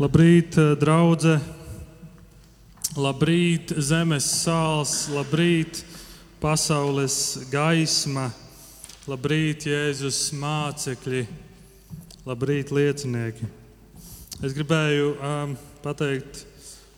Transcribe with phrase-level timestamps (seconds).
[0.00, 1.34] Labrīt, draudzē!
[2.96, 5.82] Labrīt, zemes sāls, labrīt,
[6.40, 7.16] pasaules
[7.52, 8.30] gaisma,
[9.04, 11.20] labrīt, Jēzus mācekļi,
[12.24, 13.50] labrīt, liecinieki.
[14.40, 15.52] Es gribēju um,
[15.84, 16.46] pateikt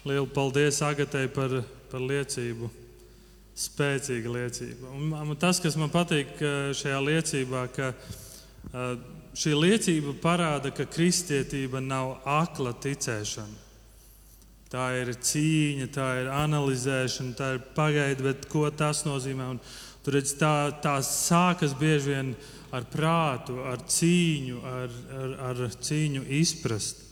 [0.07, 1.57] lielu paldies Agatei par,
[1.91, 2.71] par liecību.
[3.65, 4.95] Spēcīga liecība.
[4.95, 6.39] Un, un tas, kas man patīk
[6.79, 8.95] šajā liecībā, ka uh,
[9.37, 13.61] šī liecība parāda, ka kristietība nav akla ticēšana.
[14.73, 19.51] Tā ir cīņa, tā ir analizēšana, tā ir pagaida, bet ko tas nozīmē?
[19.53, 19.59] Un,
[20.05, 22.31] tur redz, tā, tā sākas bieži vien
[22.73, 27.05] ar prātu, ar cīņu, ar, ar, ar cīņu izprast.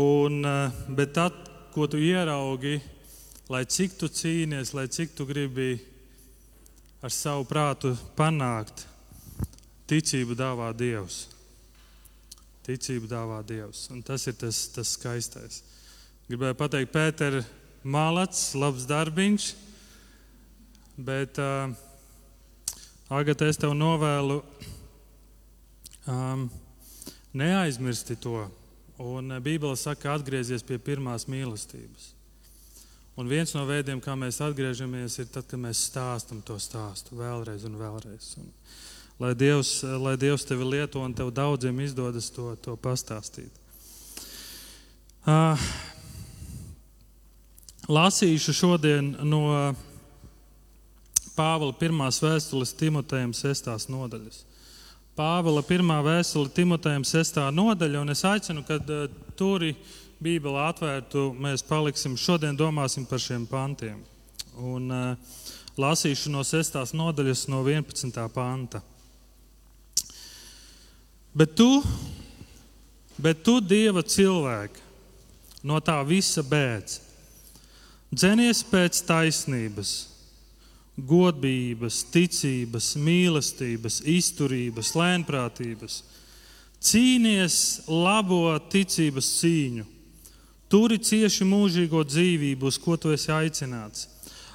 [0.00, 1.36] Un, eh, bet tad,
[1.72, 2.78] ko tu ieraugi,
[3.52, 5.76] lai cik tu cīnies, lai cik tu gribi
[7.04, 8.86] ar savu prātu panākt,
[9.92, 11.26] Ticību dāvā Dievs.
[12.64, 13.90] Ticību dāvā Dievs.
[13.92, 15.60] Un tas ir tas, tas skaistais.
[16.30, 17.42] Gribēju pateikt, Pēter,
[17.84, 19.50] malats, labs darbiņš,
[20.96, 21.74] bet uh,
[23.12, 24.38] Agata, es tev novēlu
[26.08, 26.46] um,
[27.36, 28.46] neaizmirsti to.
[29.02, 32.12] Un Bībele saka, atgriezies pie pirmās mīlestības.
[33.20, 37.66] Un viens no veidiem, kā mēs atgriežamies, ir tad, kad mēs stāstam to stāstu vēlreiz
[37.68, 38.30] un vēlreiz.
[38.40, 38.48] Un,
[39.20, 43.52] Lai Dievs, lai Dievs tevi lieto un tev daudziem izdodas to, to pastāstīt.
[45.22, 45.58] Uh,
[47.86, 49.44] lasīšu šodien no
[51.32, 54.42] Pāvila pirmās vēstules Timotejam sestās nodaļas.
[55.16, 59.06] Pāvila pirmā vēstule Timotejam sestā nodaļa, un es aicinu, kad uh,
[59.38, 59.72] turi
[60.22, 64.02] Bībeli atvērtu, mēs paliksim šodien domāsim par šiem pantiem.
[64.60, 65.38] Un uh,
[65.80, 68.20] lasīšu no sestās nodaļas no 11.
[68.34, 68.82] panta.
[71.32, 71.80] Bet tu,
[73.16, 74.82] bet tu Dieva cilvēki,
[75.64, 76.98] no tā visa bēdz.
[78.12, 79.92] Dzenies pēc taisnības,
[80.96, 86.02] godības, ticības, mīlestības, izturības, lēnprātības.
[86.82, 87.56] Cīnies
[87.88, 89.86] labo ticības cīņu,
[90.68, 94.08] turi cieši mūžīgo dzīvību, uz ko tu esi aicināts,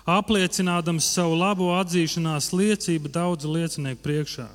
[0.06, 4.48] apliecinādams savu labo atzīšanās liecību daudzu liecinieku priekšā.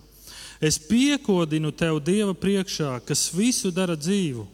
[0.62, 4.44] Es piekodinu tev Dieva priekšā, kas visu dara dzīvu,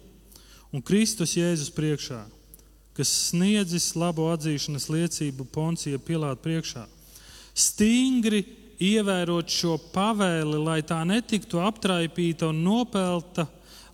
[0.73, 2.23] un Kristus Jēzus priekšā,
[2.97, 6.87] kas sniedzis labo atzīšanas liecību Poncija Pilāta priekšā.
[7.53, 8.41] Stingri
[8.81, 13.45] ievērot šo pavēli, lai tā netiktu aptraipīta un nopelta,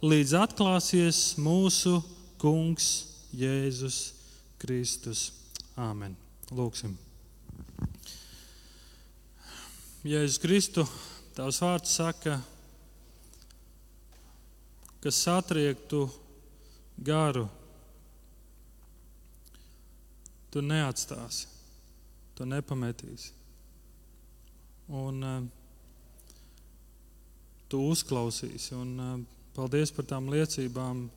[0.04, 1.96] līdz atklāsies mūsu
[2.38, 2.90] Kungs
[3.34, 3.98] Jēzus
[4.62, 5.32] Kristus.
[5.74, 6.14] Āmen.
[6.54, 6.94] Lūksim.
[10.04, 10.94] Jēzus Kristus
[11.34, 12.36] Tavs vārds saka,
[15.02, 16.04] ka satriektu
[17.02, 17.48] garu
[20.54, 21.48] tu neatstāsi,
[22.38, 23.32] tu nepametīsi.
[24.94, 25.42] Un uh,
[27.66, 28.76] tu uzklausīsi.
[28.78, 29.18] Un, uh,
[29.56, 31.08] paldies par tām liecībām,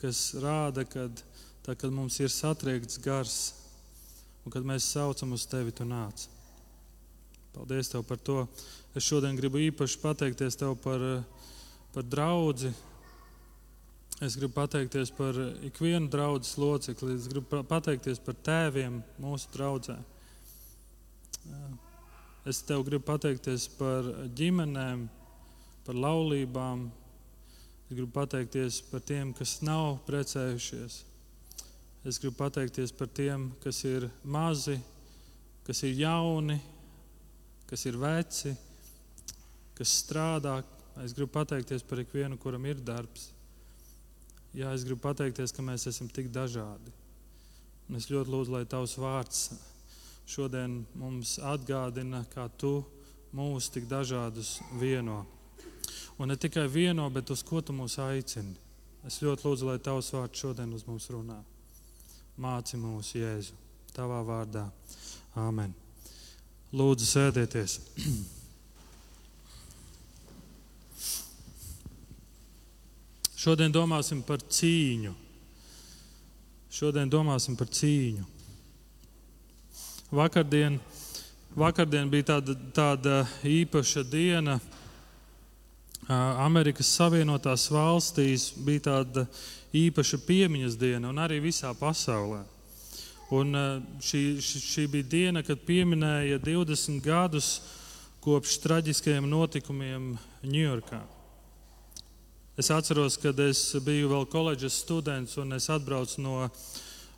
[0.00, 3.38] kas rāda, ka tad, kad mums ir satriekts gars
[4.46, 6.24] un kad mēs saucam uz tevi, tu nāc.
[7.54, 8.44] Paldies tev par to.
[8.96, 11.02] Es šodien gribu īpaši pateikties tev par,
[11.94, 12.72] par draugu.
[14.24, 15.36] Es gribu pateikties par
[15.66, 17.16] ikvienu draugu locekli.
[17.16, 19.98] Es gribu pateikties par tēviem mūsu draudzē.
[22.48, 24.06] Es tev gribu pateikties par
[24.38, 25.04] ģimenēm,
[25.86, 26.88] par laulībām.
[27.88, 31.02] Es gribu pateikties par tiem, kas nav precējušies.
[32.08, 34.78] Es gribu pateikties par tiem, kas ir mazi,
[35.66, 36.58] kas ir jauni,
[37.68, 38.56] kas ir veci
[39.78, 40.58] kas strādā.
[41.04, 43.30] Es gribu pateikties par ikvienu, kuram ir darbs.
[44.56, 46.90] Jā, es gribu pateikties, ka mēs esam tik dažādi.
[47.88, 49.44] Un es ļoti lūdzu, lai tavs vārds
[50.28, 52.82] šodien mums atgādina, kā tu
[53.36, 55.22] mūs tik dažādus vieno.
[56.18, 58.58] Un ne tikai vieno, bet uz ko tu mūs aicini.
[59.06, 61.38] Es ļoti lūdzu, lai tavs vārds šodien uz mums runā.
[62.38, 63.54] Māci mūs, Jēzu,
[63.94, 64.66] tavā vārdā.
[65.38, 65.87] Āmen.
[66.68, 67.78] Lūdzu, sēdieties!
[73.38, 75.14] Šodien domāsim par cīņu.
[76.68, 78.26] Šodien domāsim par cīņu.
[80.12, 80.76] Vakardien,
[81.56, 83.16] vakardien bija tāda, tāda
[83.48, 84.58] īpaša diena.
[86.44, 89.24] Amerikas Savienotās valstīs bija tāda
[89.72, 92.44] īpaša piemiņas diena, un arī visā pasaulē.
[93.34, 93.52] Un
[94.00, 97.50] šī, šī bija diena, kad pieminēja 20 gadus
[98.24, 100.14] kopš traģiskajiem notikumiem
[100.48, 101.02] Ņujorkā.
[102.58, 106.48] Es atceros, kad es biju vēl koledžas students un es atbraucu no,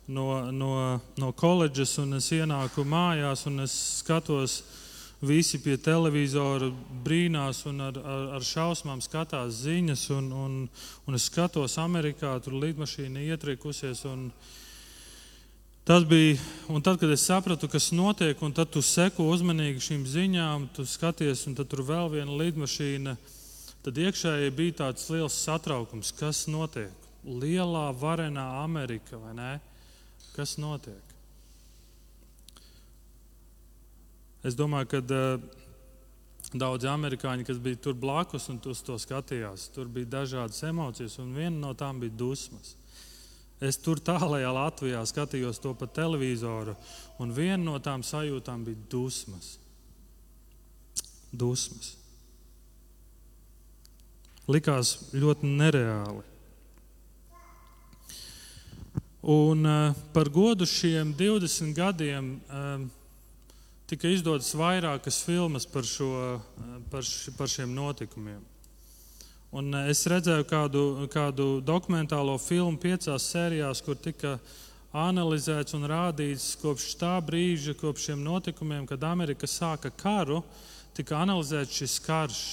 [0.05, 0.73] no, no,
[1.17, 3.73] no koledžas un es ienāku mājās un es
[4.03, 4.59] skatos,
[5.21, 6.67] visi pie televizora
[7.05, 10.05] brīnās un ar, ar, ar šausmām skatās ziņas.
[10.17, 10.55] Un, un,
[11.07, 14.03] un es skatos, Amerikā tur lidmašīna ietriekusies.
[15.83, 16.37] Tas bija,
[16.69, 20.85] un tad, kad es sapratu, kas notiek, un tad tu seko uzmanīgi šīm ziņām, tu
[20.85, 23.15] skaties, un tad tur vēl viena lidmašīna
[23.85, 26.93] tad iekšēji bija tāds liels satraukums, kas notiek.
[27.21, 29.51] Lielā, varenā Amerika, vai ne?
[30.35, 31.09] Kas notiek?
[34.45, 35.43] Es domāju, ka uh,
[36.57, 41.35] daudzi amerikāņi, kas bija tur blakus un uz to skatījās, tur bija dažādas emocijas, un
[41.37, 42.73] viena no tām bija dusmas.
[43.61, 46.73] Es tur tālākajā Latvijā skatījos to pa televizoru,
[47.21, 49.55] un viena no tām sajūtām bija dusmas.
[51.31, 51.95] Dusmas
[54.51, 56.23] likās ļoti nereāli.
[59.31, 62.81] Un uh, par godu šiem 20 gadiem uh,
[63.89, 68.41] tika izdotas vairākas filmas par, šo, uh, par, š, par šiem notikumiem.
[69.51, 70.81] Un, uh, es redzēju kādu,
[71.11, 74.37] kādu dokumentālo filmu piecās sērijās, kur tika
[74.95, 80.41] analizēts un rādīts kopš tā brīža, kopš šiem notikumiem, kad Amerika sāka karu,
[80.95, 82.43] tika analizēts šis karš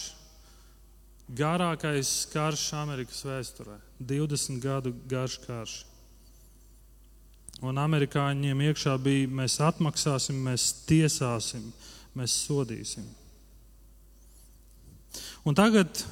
[1.29, 3.77] garākais karš Amerikas vēsturē.
[4.01, 5.77] 20 gadu garš karš.
[7.59, 11.65] Un amerikāņiem iekšā bija, mēs atmaksāsim, mēs tiesāsim,
[12.15, 13.07] mēs sodīsim.
[15.43, 16.05] Un tagad,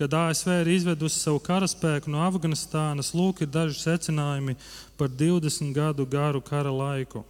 [0.00, 4.54] kad ASV ir izvedusi savu karaspēku no Afganistānas, lūk, ir daži secinājumi
[4.96, 7.20] par 20 gadu garu kara laiku.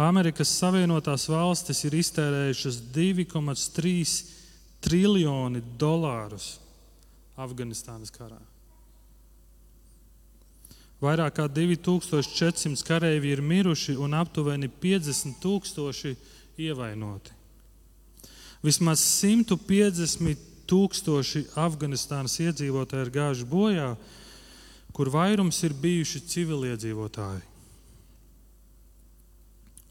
[0.00, 4.16] Amerikas Savienotās valstis ir iztērējušas 2,3
[4.80, 6.54] triljoni dolārus
[7.36, 8.40] Afganistānas karā.
[11.04, 16.16] Vairāk kā 2400 kareivi ir miruši un aptuveni 50,000
[16.56, 17.36] ievainoti.
[18.64, 23.88] Vismaz 150 tūkstoši Afganistānas iedzīvotāji ir gājuši bojā,
[24.92, 27.44] kur vairums ir bijuši civiliedzīvotāji.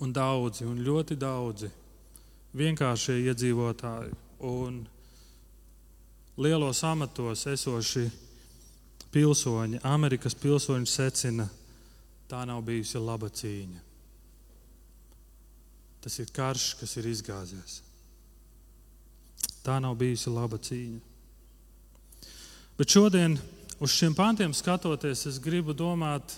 [0.05, 1.71] Un daudzi, un ļoti daudzi
[2.57, 4.13] vienkāršie iedzīvotāji
[4.45, 4.83] un
[6.37, 8.05] lielos amatos esoši
[9.13, 11.47] pilsoņi, Amerikas pilsoņi secina,
[12.29, 13.83] tā nav bijusi laba cīņa.
[16.03, 17.81] Tas ir karš, kas ir izgāzies.
[19.67, 21.01] Tā nav bijusi laba cīņa.
[22.79, 23.35] Bet šodien,
[23.83, 26.37] uz šiem pantiem skatoties, es gribu domāt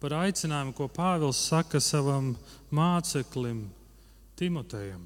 [0.00, 2.32] par aicinājumu, ko Pāvils saka savam
[2.72, 3.66] māceklim
[4.40, 5.02] Timotejam.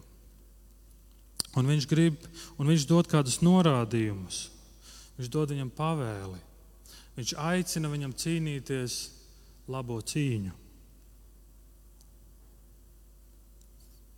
[1.59, 2.23] Un viņš grib,
[2.59, 4.45] un viņš dod kādus norādījumus.
[5.19, 6.39] Viņš dod viņam pavēli.
[7.19, 9.01] Viņš aicina viņam cīnīties
[9.71, 10.55] labo cīņu.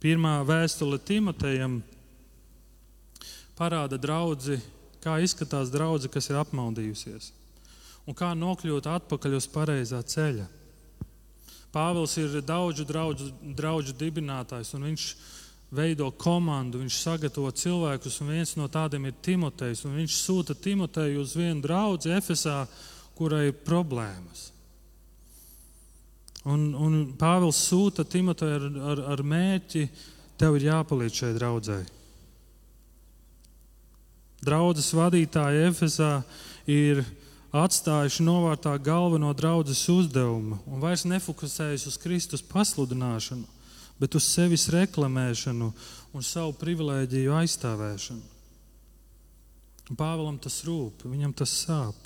[0.01, 1.81] Pirmā vēstule Timotejam
[3.57, 4.61] parāda draudzi,
[5.03, 7.31] kā izskatās draudzene, kas ir apmaldījusies,
[8.07, 10.47] un kā nokļūt atpakaļ uz pareizā ceļa.
[11.75, 15.07] Pāvils ir daudzu draugu, draugu dibinātājs, un viņš
[15.77, 19.85] veido komandu, viņš sagatavo cilvēkus, un viens no tādiem ir Timotejs.
[19.85, 22.63] Viņš sūta Timoteju uz vienu draugu Efesā,
[23.19, 24.51] kurai ir problēmas.
[26.47, 29.89] Un, un Pāvils sūta Timoteju ar, ar, ar mērķi,
[30.39, 31.96] tev ir jāpalīdz šai draudzēji.
[34.47, 36.21] Draudzes vadītāji Efesā
[36.71, 37.03] ir
[37.57, 43.47] atstājuši novārtā galveno draudzes uzdevumu un vairs nefokusējas uz Kristus pasludināšanu,
[43.99, 45.71] bet uz sevis reklamēšanu
[46.15, 48.35] un savu privilēģiju aizstāvēšanu.
[49.97, 51.97] Pāvēlam tas rūp, viņam tas sāp.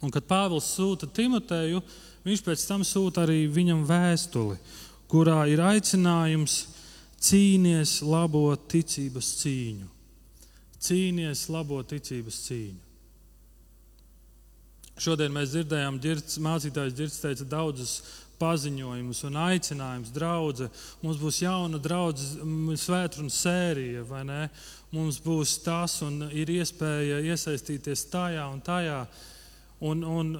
[0.00, 1.82] Un, kad Pāvils sūta Timoteju,
[2.24, 4.56] viņš pēc tam sūta arī viņam vēstuli,
[5.12, 6.62] kurā ir aicinājums
[7.20, 9.99] cīnīties labo ticības cīņu.
[10.80, 12.86] Cīnīties labo ticības cīņu.
[15.00, 17.94] Šodien mēs dzirdējām, ģirds, mācītājs Girts teica daudzus
[18.40, 20.12] paziņojumus un aicinājumus.
[20.12, 20.68] Draudze.
[21.00, 24.40] Mums būs jauna draudzene, svētdienas sērija, vai ne?
[24.92, 28.98] Mums būs tas, un ir iespēja iesaistīties tajā un tajā.
[29.88, 30.34] Un, un,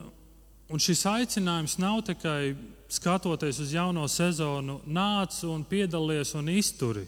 [0.69, 2.55] un šis aicinājums nav tikai
[2.91, 7.07] skatoties uz jauno sezonu, nāc un piedalies un izturi.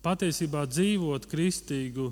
[0.00, 2.08] Patiesībā dzīvot kristīgu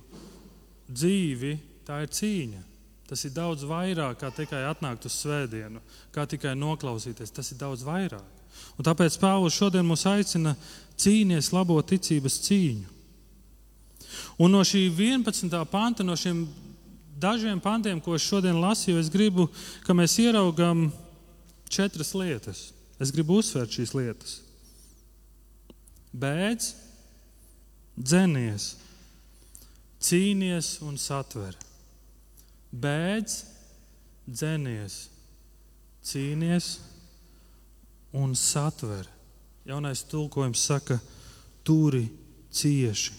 [0.88, 1.54] dzīvi,
[1.88, 2.64] tā ir cīņa.
[3.08, 5.80] Tas ir daudz vairāk kā tikai atnākt uz svētdienu,
[6.12, 7.32] kā tikai noklausīties.
[7.32, 8.36] Tas ir daudz vairāk.
[8.76, 10.52] Un tāpēc Pāvils šodien mūs aicina
[11.00, 12.96] cīnīties labo ticības cīņu.
[14.38, 15.56] Un no šī 11.
[15.70, 16.44] panta, no šiem
[17.18, 19.48] dažiem pantiem, ko es šodien lasīju, es gribu,
[19.86, 20.88] ka mēs ieraugām
[21.72, 22.68] četras lietas.
[22.98, 24.38] Es gribu uzsvērt šīs lietas.
[26.18, 26.70] Bēdz,
[27.98, 28.76] dzenies,
[30.00, 31.56] cīnies un satver.
[32.68, 33.38] Bēdz,
[34.28, 34.98] dzenies,
[36.04, 36.72] cīnies
[38.16, 39.08] un satver.
[39.68, 40.98] Jaunais tulkojums saka,
[41.66, 42.06] turi
[42.54, 43.16] cieši.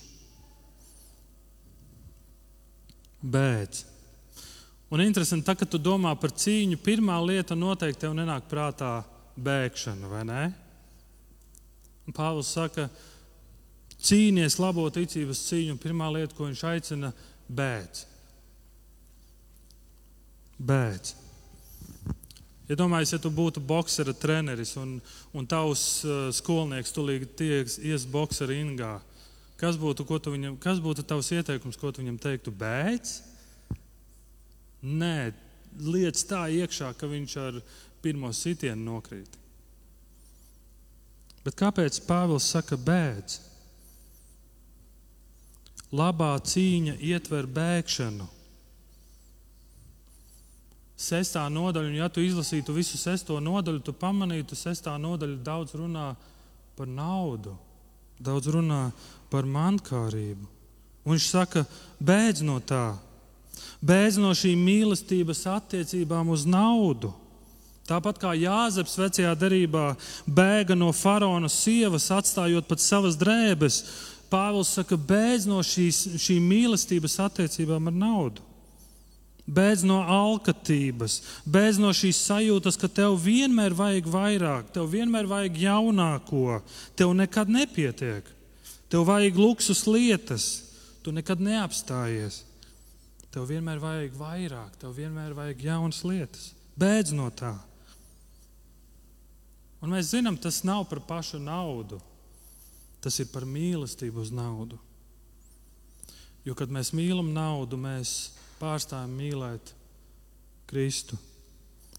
[3.20, 3.86] Bēdz.
[4.90, 9.04] Un interesanti, tā, kad tu domā par cīņu, pirmā lieta noteikti tev nenāk prātā
[9.38, 10.46] bēgšana, vai ne?
[12.16, 12.88] Pāvils saka,
[14.00, 17.12] cīnies labo ticības cīņu, pirmā lieta, ko viņš aicina,
[17.50, 18.06] bēdz.
[20.60, 21.16] Bēdz.
[22.70, 25.00] Iedomājieties, ja tu būtu boxera treneris un,
[25.34, 29.00] un tavs uh, skolnieks tulīt ies boxera ingā.
[29.60, 32.54] Kas būtu, viņam, kas būtu tavs ieteikums, ko tu viņam teiktu?
[32.56, 33.16] Bēdz?
[34.86, 35.34] Nē,
[35.84, 37.60] liec tā iekšā, ka viņš ar
[38.06, 39.36] pirmo sitienu nokrīt.
[41.44, 43.49] Bet kāpēc Pāvils saka bēdz?
[45.90, 48.28] Labā cīņa ietver bēgšanu.
[51.00, 55.74] Sestā nodaļa, un ja tu izlasītu visu sesto nodaļu, tu pamanītu, ka sestā nodaļa daudz
[55.80, 56.10] runā
[56.76, 57.56] par naudu,
[58.20, 58.90] daudz runā
[59.32, 60.46] par mankārību.
[61.08, 61.64] Un viņš saka,
[62.04, 63.00] beidz no tā,
[63.82, 67.14] beidz no šīm mīlestības attiecībām uz naudu.
[67.90, 69.96] Tāpat kā Jāzeps vecajā derībā
[70.28, 73.80] bēga no faraona sievas, atstājot pat savas drēbes,
[74.30, 78.46] Pāvils saka, beidz no šīs, šīm mīlestības attiecībām ar naudu.
[79.50, 81.16] Beidz no alkatības,
[81.50, 86.60] beidz no šīs sajūtas, ka tev vienmēr vajag vairāk, tev vienmēr vajag jaunāko,
[86.94, 88.28] tev nekad nepietiek.
[88.90, 90.46] Tev vajag luksus lietas,
[91.06, 92.44] tu nekad neapstājies.
[93.30, 96.52] Tev vienmēr vajag vairāk, tev vienmēr vajag jaunas lietas.
[96.80, 97.54] Bēdz no tā.
[99.80, 102.02] Un mēs zinām, tas nav par pašu naudu.
[103.04, 104.80] Tas ir par mīlestību uz naudu.
[106.48, 109.74] Jo, kad mēs mīlam naudu, mēs pārstājam mīlēt
[110.70, 111.18] Kristu.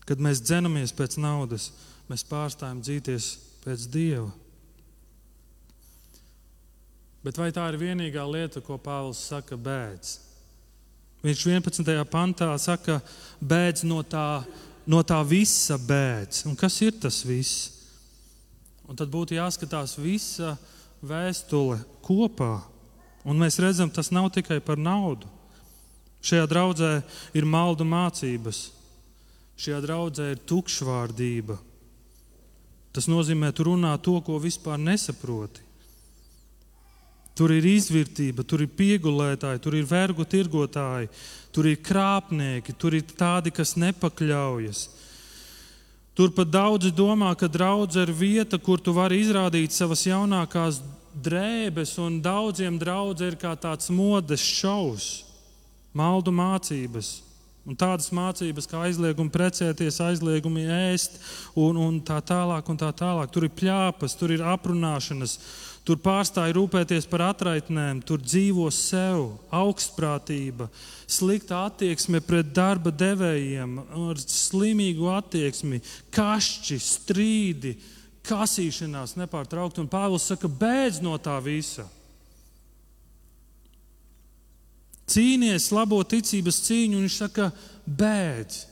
[0.08, 1.70] Kad mēs dzenamies pēc naudas,
[2.10, 3.32] mēs pārstājam dzīties
[3.64, 4.30] pēc Dieva.
[7.20, 10.16] Bet vai tā ir vienīgā lieta, ko Pāvils saka, bēdz?
[11.20, 11.90] Viņš 11.
[12.08, 12.96] pantā saka,
[13.44, 14.40] bēdz no tā,
[14.88, 16.46] no tā visa bēdz.
[16.48, 17.68] Un kas ir tas viss?
[18.88, 20.54] Un tad būtu jāskatās visa
[21.02, 22.60] vēstule kopā.
[23.28, 25.28] Un mēs redzam, tas nav tikai par naudu.
[26.24, 26.92] Šajā draudzē
[27.36, 28.68] ir maldu mācības,
[29.60, 31.56] šajā draudzē ir tukšvārdība.
[32.92, 35.62] Tas nozīmē, tu runā to, ko vispār nesaproti.
[37.38, 41.08] Tur ir izvērtība, tur ir piegulētāji, tur ir vergu tirgotāji,
[41.54, 44.82] tur ir krāpnieki, tur ir tādi, kas nepakļaujas.
[46.20, 50.82] Tur pat daudzi domā, ka draudzene ir vieta, kur tu vari izrādīt savas jaunākās
[51.16, 55.06] drēbes, un daudziem draudzene ir kā tāds modes šovs,
[55.96, 57.08] maldu mācības.
[57.64, 61.16] Un tādas mācības kā aizliegumi precēties, aizliegumi ēst
[61.56, 62.68] un, un tā tālāk.
[62.68, 63.32] Un tā tālāk.
[63.32, 65.38] Tur ir plāpas, tur ir aprunāšanas,
[65.80, 70.68] Tur pārstāja rūpēties par atraitnēm, tur dzīvo sev, augstprātība,
[71.08, 73.78] slikta attieksme pret darba devējiem,
[74.10, 75.80] ar slimīgu attieksmi,
[76.12, 77.72] kašķi, strīdi,
[78.28, 79.80] kasīšanās nepārtraukti.
[79.80, 81.88] Un Pāvils saka, beidz no tā visa.
[85.10, 87.50] Cīnies labo ticības cīņu, un viņš saka,
[87.88, 88.66] beidz,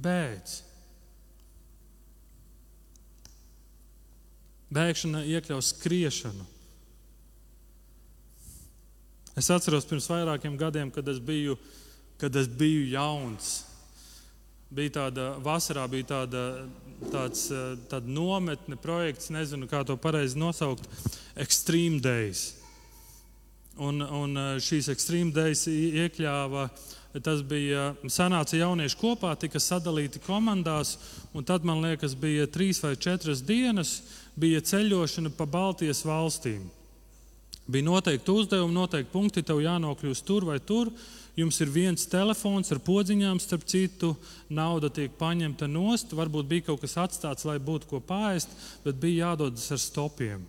[0.00, 0.62] beidz.
[4.72, 6.46] Bēgšana iekļaus skriešanu.
[9.36, 11.56] Es atceros pirms vairākiem gadiem, kad es biju,
[12.20, 13.52] kad es biju jauns.
[14.72, 16.42] Bija tāda vasarā, bija tāda,
[17.12, 17.46] tāds
[17.92, 20.88] tāda nometne projekts, nezinu, kā to pareizi nosaukt,
[21.36, 22.52] Extreme Days.
[23.80, 30.96] Un, un šīs Extreme Days iekļāva uh, tas bija sanāca jaunieši kopā, tika sadalīti komandās,
[31.36, 34.00] un tad, man liekas, bija trīs vai četras dienas,
[34.38, 36.62] bija ceļošana pa Baltijas valstīm.
[37.66, 40.90] Bija noteikti uzdevumi, noteikti punkti, tev jānokļūst tur vai tur.
[41.38, 44.12] Jums ir viens telefons ar podziņām, starp citu,
[44.52, 46.12] nauda tiek paņemta nost.
[46.12, 48.50] Varbūt bija kaut kas atstāts, lai būtu ko pāriest,
[48.84, 50.42] bet bija jādodas ar stopiem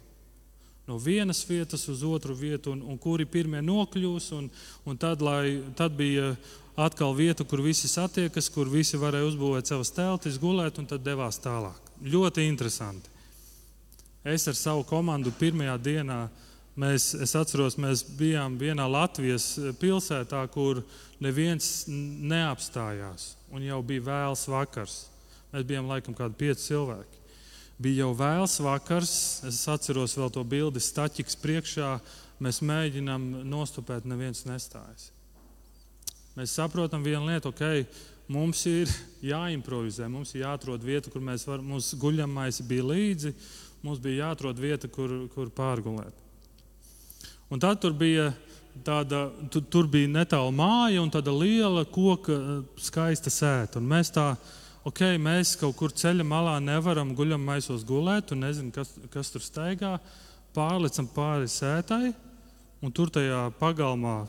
[0.87, 4.31] no vienas vietas uz otru vietu, un, un kuri pirmie nokļūs.
[4.37, 4.49] Un,
[4.85, 6.33] un tad, lai, tad bija
[6.75, 11.39] atkal vieta, kur visi satiekas, kur visi varēja uzbūvēt savas teltis, gulēt, un tad devās
[11.43, 11.79] tālāk.
[12.03, 13.12] Ļoti interesanti.
[14.23, 16.19] Es ar savu komandu pirmajā dienā
[16.73, 19.45] Mēs, es atceros, mēs bijām vienā Latvijas
[19.77, 20.81] pilsētā, kur
[21.21, 23.35] neviens neapstājās.
[23.53, 24.95] Un jau bija vēls vakars.
[25.53, 27.21] Mēs bijām laikam kādi pieci cilvēki.
[27.77, 29.13] Bija jau vēls vakars.
[29.45, 31.91] Es atceros vēl to bildi staķiks priekšā.
[32.41, 35.11] Mēs mēģinām nostupēt, neviens nestājas.
[36.33, 37.85] Mēs saprotam vienu lietu, ok,
[38.33, 38.89] mums ir
[39.21, 43.35] jāimprovizē, mums ir jāatrod vieta, kur mēs varam, mums guļamais bija līdzi,
[43.83, 46.15] mums bija jāatrod vieta, kur, kur pārgulēt.
[47.51, 48.31] Un tad tur bija
[48.81, 53.81] tāda, tu, tur bija netālu māja un tāda liela koka eh, skaista sēta.
[53.81, 54.31] Un mēs tā,
[54.87, 59.45] ok, mēs kaut kur ceļa malā nevaram guļam maisos gulēt un nezinu, kas, kas tur
[59.45, 59.97] staigā.
[60.53, 62.13] Pārlicam pāri sētai
[62.83, 64.23] un tur tajā pagalmā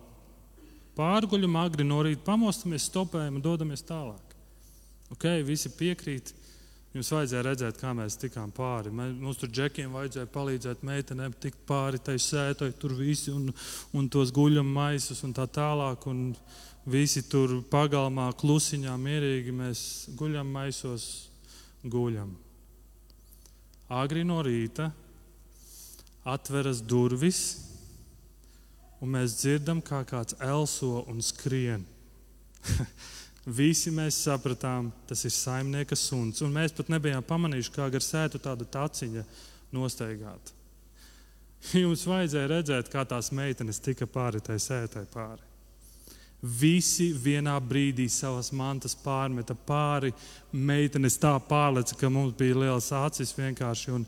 [0.97, 4.37] pārguļam, agri no rīta pamostamies, stopējam un dodamies tālāk.
[5.13, 6.33] Ok, visi piekrīt.
[6.95, 8.93] Jums vajadzēja redzēt, kā mēs tikām pāri.
[8.95, 13.49] Mums tur džekiem vajadzēja palīdzēt meitenēm tikt pāri tai sētai, tur visi un,
[13.99, 16.07] un tos guļam maisus un tā tālāk.
[16.07, 16.29] Un
[16.87, 19.81] visi tur pagalmā klusiņā, mierīgi mēs
[20.15, 21.09] guļam maisos,
[21.83, 22.31] guļam.
[23.91, 24.93] Agri no rīta
[26.25, 27.43] atveras durvis,
[29.03, 31.85] un mēs dzirdam, kā kāds elso un skrien.
[33.45, 36.41] Visi mēs sapratām, tas ir saimnieka suns.
[36.45, 39.25] Un mēs pat nebijām pamanījuši, kā gar sētu tāda taciņa
[39.75, 40.55] nosteigāta.
[41.73, 45.45] Jums vajadzēja redzēt, kā tās meitenes tika pāri tai sētai pāri.
[46.45, 50.13] Visi vienā brīdī savas mantas pārmeta pāri.
[50.53, 54.05] Meitenes tā pārleca, ka mums bija liels acis vienkārši, un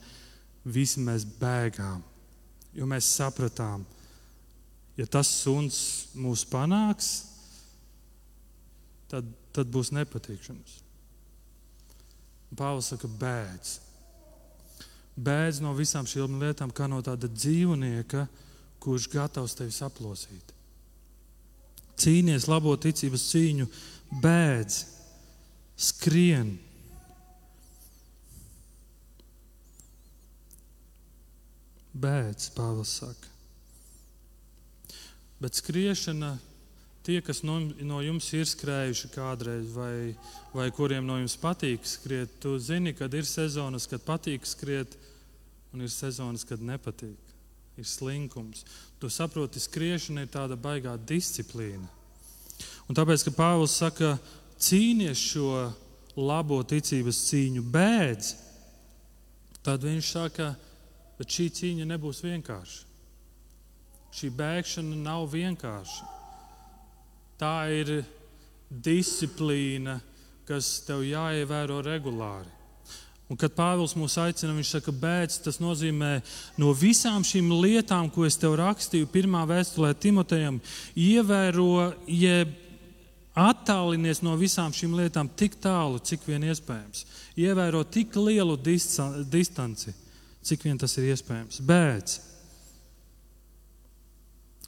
[0.65, 2.03] visi mēs bēgām.
[2.77, 3.87] Jo mēs sapratām,
[4.97, 5.79] ja tas suns
[6.17, 7.36] mūs panāks,
[9.11, 10.81] tad, tad būs nepatīkšanas.
[12.57, 13.77] Pāvils saka, bēdz.
[15.17, 18.27] Bēdz no visām šīm lietām, kā no tāda dzīvnieka,
[18.83, 20.53] kurš gatavs tevi saplosīt.
[21.97, 23.67] Cīnies labo ticības cīņu,
[24.23, 24.83] bēdz,
[25.89, 26.53] skrien.
[31.97, 33.33] Bēdz, Pāvils saka.
[35.41, 36.35] Bet skriešana
[37.07, 40.15] tie, kas no, no jums ir skrējuši kādreiz, vai,
[40.55, 44.97] vai kuriem no jums patīk skriet, tu zini, kad ir sezonas, kad patīk skriet,
[45.73, 47.23] un ir sezonas, kad nepatīk.
[47.77, 48.63] Ir slinkums.
[48.97, 51.85] Tu saproti, skriešana ir tāda baigā disciplīna.
[52.89, 54.15] Un tāpēc, ka Pāvils saka,
[54.57, 55.51] cīnies šo
[56.17, 58.33] labo ticības cīņu, bēdz,
[59.67, 60.55] tad viņš saka,
[61.19, 62.85] bet šī cīņa nebūs vienkārša.
[64.17, 66.16] Šī bēgšana nav vienkārša.
[67.37, 67.99] Tā ir
[68.71, 69.99] disciplīna,
[70.49, 72.53] kas tev jāievēro regulāri.
[73.27, 76.21] Un, kad Pāvils mūs aicina, viņš saka, bēdz, tas nozīmē
[76.63, 80.61] no visām šīm lietām, ko es tev rakstīju, pirmā vēstulē Timotejam,
[80.95, 82.55] ievēro, jeb
[83.37, 87.03] attālinies no visām šīm lietām tik tālu, cik vien iespējams.
[87.37, 89.93] Ievēro tik lielu distanci,
[90.47, 91.61] cik vien tas ir iespējams.
[91.67, 92.17] Bēdz.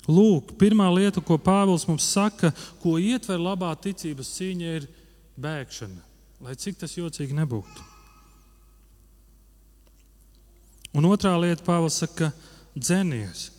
[0.09, 4.87] Lūk, pirmā lieta, ko Pāvils mums saka, ko ietver labā ticības cīņa, ir
[5.37, 6.01] bēgšana.
[6.47, 7.85] Lai cik tas jocīgi nebūtu.
[10.97, 12.31] Un otrā lieta, Pāvils saka,
[12.73, 13.51] dzenies.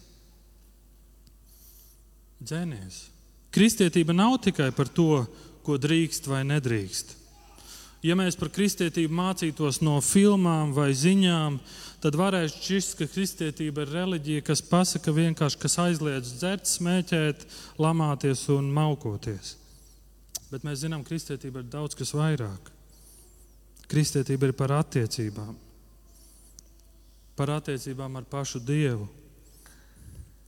[2.41, 3.03] Dzenies.
[3.53, 5.25] Kristietība nav tikai par to,
[5.65, 7.13] ko drīkst vai nedrīkst.
[8.05, 11.57] Ja mēs par kristietību mācītos no filmām vai ziņām,
[12.03, 17.45] tad varētu šķist, ka kristietība ir reliģija, kas pasaka vienkārši, kas aizliedz dzert, smēķēt,
[17.81, 19.55] lamāties un maukoties.
[20.49, 22.71] Bet mēs zinām, ka kristietība ir daudz kas vairāk.
[23.89, 25.53] Kristietība ir par attiecībām,
[27.37, 29.07] par attiecībām ar pašu Dievu.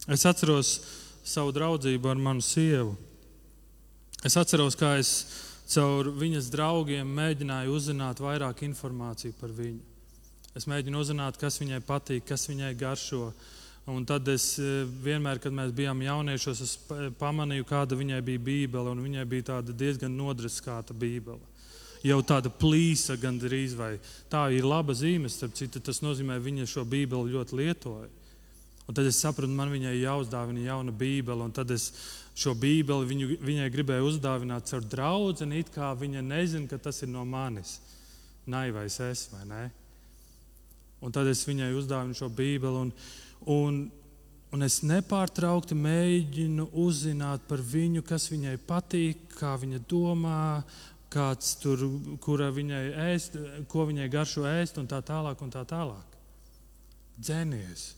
[0.10, 0.76] Es atceros
[1.24, 2.96] savu draudzību ar manu sievu.
[4.26, 5.12] Es atceros, kā es
[5.72, 9.91] caur viņas draugiem mēģināju uzzināt vairāk informāciju par viņu.
[10.58, 13.30] Es mēģinu uzzināt, kas viņai patīk, kas viņai garšo.
[13.90, 16.74] Un tad es e, vienmēr, kad mēs bijām jauniešos, es
[17.20, 18.94] pamanīju, kāda viņai bija bībele.
[19.00, 21.40] Viņai bija tāda diezgan nodreskāta bībele.
[22.04, 23.94] Jau tāda plīsa gandrīz vai
[24.30, 28.10] tā ir laba zīme, starp citu, tas nozīmē, ka viņa šo bībeli ļoti lietoja.
[28.90, 31.46] Un tad es sapratu, man viņai jāuzdāvina jauna bībele.
[31.46, 31.92] Un tad es
[32.36, 37.14] šo bībeli viņu, viņai gribēju uzdāvināt caur draugu, it kā viņa nezina, ka tas ir
[37.14, 37.80] no manis.
[38.46, 39.70] Naivais es vai ne?
[41.02, 42.86] Un tad es viņai uzdāvinu šo bībeli.
[42.86, 42.92] Un,
[43.50, 43.80] un,
[44.54, 50.62] un es nepārtraukti mēģinu uzzināt par viņu, kas viņai patīk, kā viņa domā,
[51.12, 51.84] kāds tur,
[52.24, 53.40] kura viņai ēst,
[53.72, 55.42] ko viņai garšo ēst un tā tālāk.
[55.42, 56.18] Un tā tālāk.
[57.18, 57.92] Dzenies!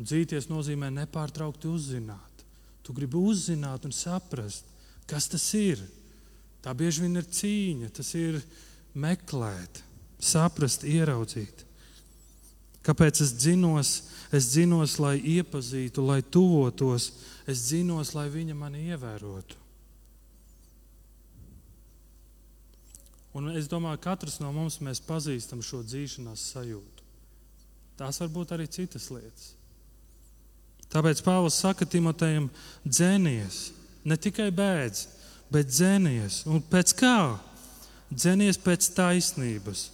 [0.00, 2.46] Un dzīties nozīmē nepārtraukti uzzināt.
[2.82, 4.66] Tu gribi uzzināt un saprast,
[5.06, 5.82] kas tas ir.
[6.62, 8.38] Tā bieži vien ir cīņa, tas ir
[8.94, 9.82] meklēt,
[10.22, 11.64] saprast, ieraudzīt.
[12.82, 13.92] Kāpēc es dzinos?
[14.32, 17.10] Es dzinos, lai iepazītu, lai tuvotos,
[17.44, 19.58] es dzinos, lai viņa mani ievērotu.
[23.36, 27.04] Un es domāju, ka katrs no mums pazīstam šo dzīšanās sajūtu.
[28.00, 29.52] Tās var būt arī citas lietas.
[30.92, 32.50] Tāpēc Pāvils saka Timotejam,
[32.84, 33.60] dzēnies,
[34.04, 35.06] ne tikai bēdz,
[35.52, 36.42] bet dzēnies.
[36.48, 37.16] Un pēc kā?
[38.12, 39.86] Dzēnies pēc taisnības,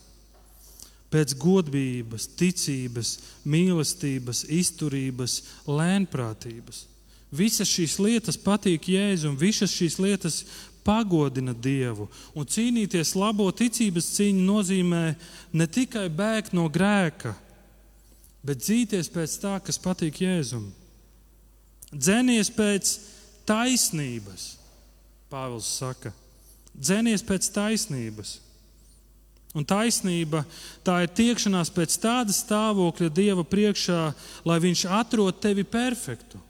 [1.12, 3.12] pēc godības, ticības,
[3.48, 6.84] mīlestības, izturības, lēnprātības.
[7.32, 10.42] Visas šīs lietas patīk Jēzum, visas šīs lietas
[10.84, 12.08] pagodina Dievu.
[12.36, 15.02] Un cīnīties labo ticības cīņu nozīmē
[15.52, 17.34] ne tikai bēgt no grēka,
[18.44, 20.70] bet dzīties pēc tā, kas patīk Jēzum.
[21.92, 22.94] Dzenies pēc
[23.48, 24.58] taisnības,
[25.28, 26.12] Pāvils saka.
[26.72, 28.38] Dzenies pēc taisnības.
[29.56, 30.42] Un taisnība
[30.84, 34.02] tā ir tiekšanās pēc tāda stāvokļa Dieva priekšā,
[34.44, 36.40] lai Viņš atrod tevi perfektu.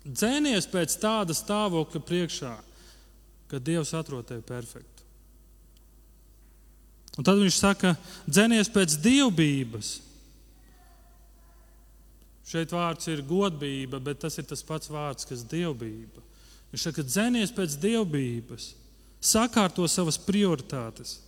[0.00, 2.54] Dzēnies pēc tāda stāvokļa priekšā,
[3.52, 4.88] kad Dievs atrod tevi perfektu.
[7.18, 7.96] Un tad viņš saka,
[8.30, 9.90] dzēnies pēc dievbijības.
[12.50, 16.22] Šeit vārds ir godība, bet tas ir tas pats vārds, kas ir dievbijība.
[16.70, 18.70] Viņš saka, dzenies pēc dievbijības,
[19.20, 21.18] sakārto savas prioritātes,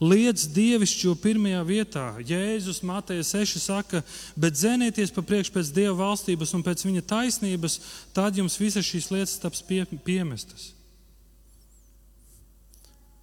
[0.00, 2.06] liec dievišķo pirmajā vietā.
[2.24, 4.02] Jēzus Mateja 6 saka,
[4.38, 7.80] bet dzenieties pa priekšu pēc dieva valstības un pēc viņa taisnības,
[8.16, 10.70] tad jums visas šīs lietas taps pie, piemestas.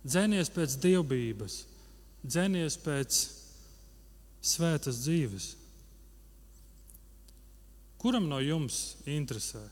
[0.08, 1.63] Dzenies pēc dievbijības,
[2.24, 3.24] dzenies pēc
[4.46, 5.56] svētas dzīves.
[7.98, 9.63] Kuram no jums interesē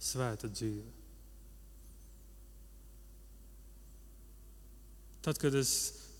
[0.00, 0.95] svēta dzīve?
[5.26, 5.72] Tad, kad es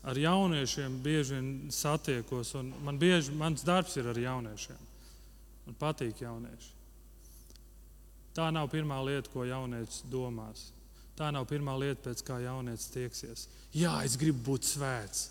[0.02, 4.80] ar jauniešiem bieži vien satiekos, un man bieži mans darbs ir ar jauniešiem,
[5.66, 6.72] man patīk jaunieši.
[8.34, 10.72] Tā nav pirmā lieta, ko jaunietis domās.
[11.16, 13.46] Tā nav pirmā lieta, pēc kā jaunietis tieksies.
[13.72, 15.22] Jā, es gribu būt svēts,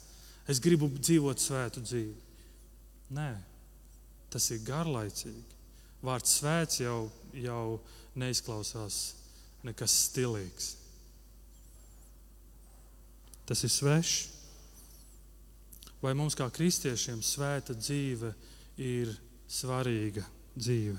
[0.49, 2.15] es gribu dzīvot svētu dzīvi.
[3.19, 3.29] Nē,
[4.33, 5.43] tas ir garlaicīgi.
[6.05, 7.77] Vārds svēts jau, jau
[8.15, 9.03] neizklausās
[9.67, 10.73] nekas stilīgs.
[13.45, 14.31] Tas ir svešs.
[16.01, 18.31] Vai mums, kā kristiešiem, svēta dzīve
[18.81, 19.13] ir
[19.49, 20.97] svarīga dzīve?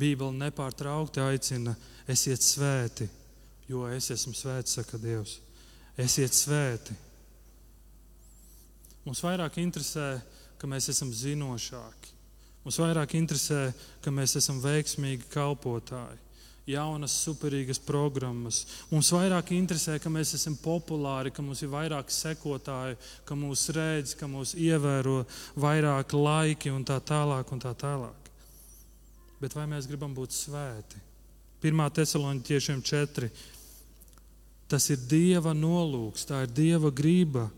[0.00, 1.74] Bībele nepārtraukti aicina,
[2.10, 3.06] esiet svēti,
[3.68, 5.38] jo es esmu svēts, saka Dievs.
[5.98, 6.94] Esiet svēti.
[9.04, 10.16] Mums vairāk interesē,
[10.58, 12.20] ka mēs esam zinošāki,
[12.64, 13.70] Mums vairāk interesē,
[14.04, 16.18] ka mēs esam veiksmīgi kalpotāji,
[16.70, 18.62] jaunas, superīgas programmas.
[18.90, 24.16] Mums vairāk interesē, ka mēs esam populāri, ka mums ir vairāk sekotāju, ka mūs redz,
[24.18, 25.22] ka mūs ievēro
[25.60, 27.52] vairāk laiki un tā tālāk.
[27.54, 28.32] Un tā tālāk.
[29.40, 31.00] Bet vai mēs gribam būt svēti?
[31.60, 31.86] 1.
[31.96, 33.30] Thesaloņķiešiem 4.
[34.70, 37.48] Tas ir Dieva nolūks, tā ir Dieva grība,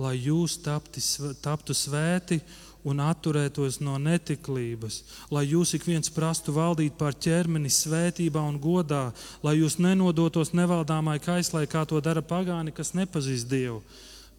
[0.00, 1.02] lai jūs tapti,
[1.44, 2.40] taptu svēti
[2.84, 5.00] un atturētos no netiklības,
[5.32, 9.06] lai jūs ik viens prastu valdīt pār ķermeni svētībā un godā,
[9.42, 13.80] lai jūs nenodotos nevaldāmai kaislai, kā to dara pagāni, kas nepazīst Dievu.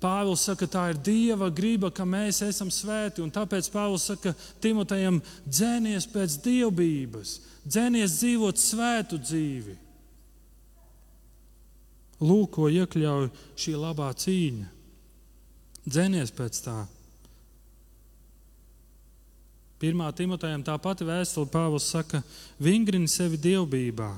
[0.01, 5.21] Pāvils saka, tā ir Dieva griba, ka mēs esam svēti, un tāpēc Pāvils saka Timotejam,
[5.47, 9.77] dzēnies pēc dievbijības, dzēnies dzīvot svētu dzīvi.
[12.21, 14.69] Lūk, ko iekļauj šī labā cīņa.
[15.85, 16.77] Dzēnies pēc tā.
[19.81, 22.21] Pirmā Timotejam tā pati vēstule Pāvils saka,
[22.63, 24.13] vingrini sevi dievbijā.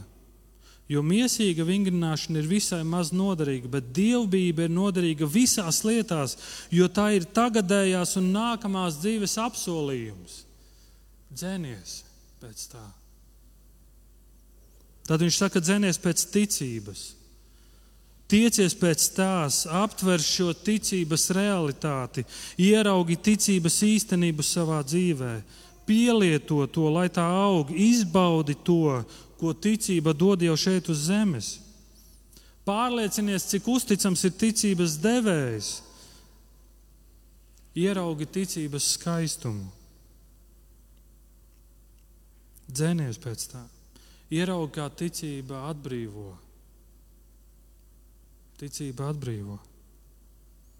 [0.87, 6.37] Jo mīsīga vingrināšana ir visai maz noderīga, bet dievbijība ir noderīga visās lietās,
[6.71, 10.45] jo tā ir tagadējās un nākamās dzīves apsolījums.
[11.33, 11.97] Dzēnies
[12.39, 12.85] pēc tā.
[15.07, 17.03] Tad viņš saka, dzēnies pēc ticības.
[18.27, 22.25] Tiecies pēc tās, aptver šo ticības realitāti,
[22.59, 25.31] ieraugi ticības īstenību savā dzīvē,
[25.87, 28.99] pielieto to, lai tā aug, izbaudi to,
[29.39, 31.53] ko ticība dod jau šeit uz zemes.
[32.67, 35.69] Pārliecinies, cik uzticams ir ticības devējs.
[37.79, 39.69] Ieraugi ticības skaistumu.
[42.67, 43.63] Dzēnies pēc tā.
[44.35, 46.33] Ieraugi, kā ticība atbrīvo.
[48.57, 49.59] Ticība atbrīvo.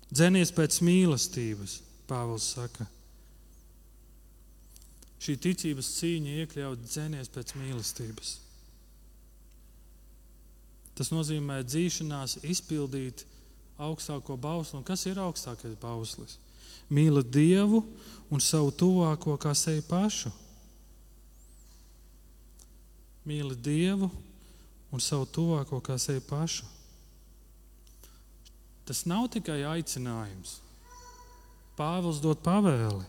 [0.10, 2.88] Dzenies pēc mīlestības, Pāvils saka.
[5.20, 8.38] Šī ticības cīņa iekļaut dzēnies pēc mīlestības.
[10.98, 13.26] Tas nozīmē dzīšanās, izpildīt
[13.78, 14.80] augstāko bausli.
[14.80, 16.38] Un kas ir augstākais bauslis?
[16.90, 17.84] Mīlēt Dievu
[18.32, 20.32] un savu tuvāko kā sevi pašu.
[23.28, 24.10] Mīlēt Dievu
[24.94, 26.77] un savu tuvāko kā sevi pašu.
[28.88, 30.62] Tas nav tikai aicinājums.
[31.78, 33.04] Pāvils dod pavēli.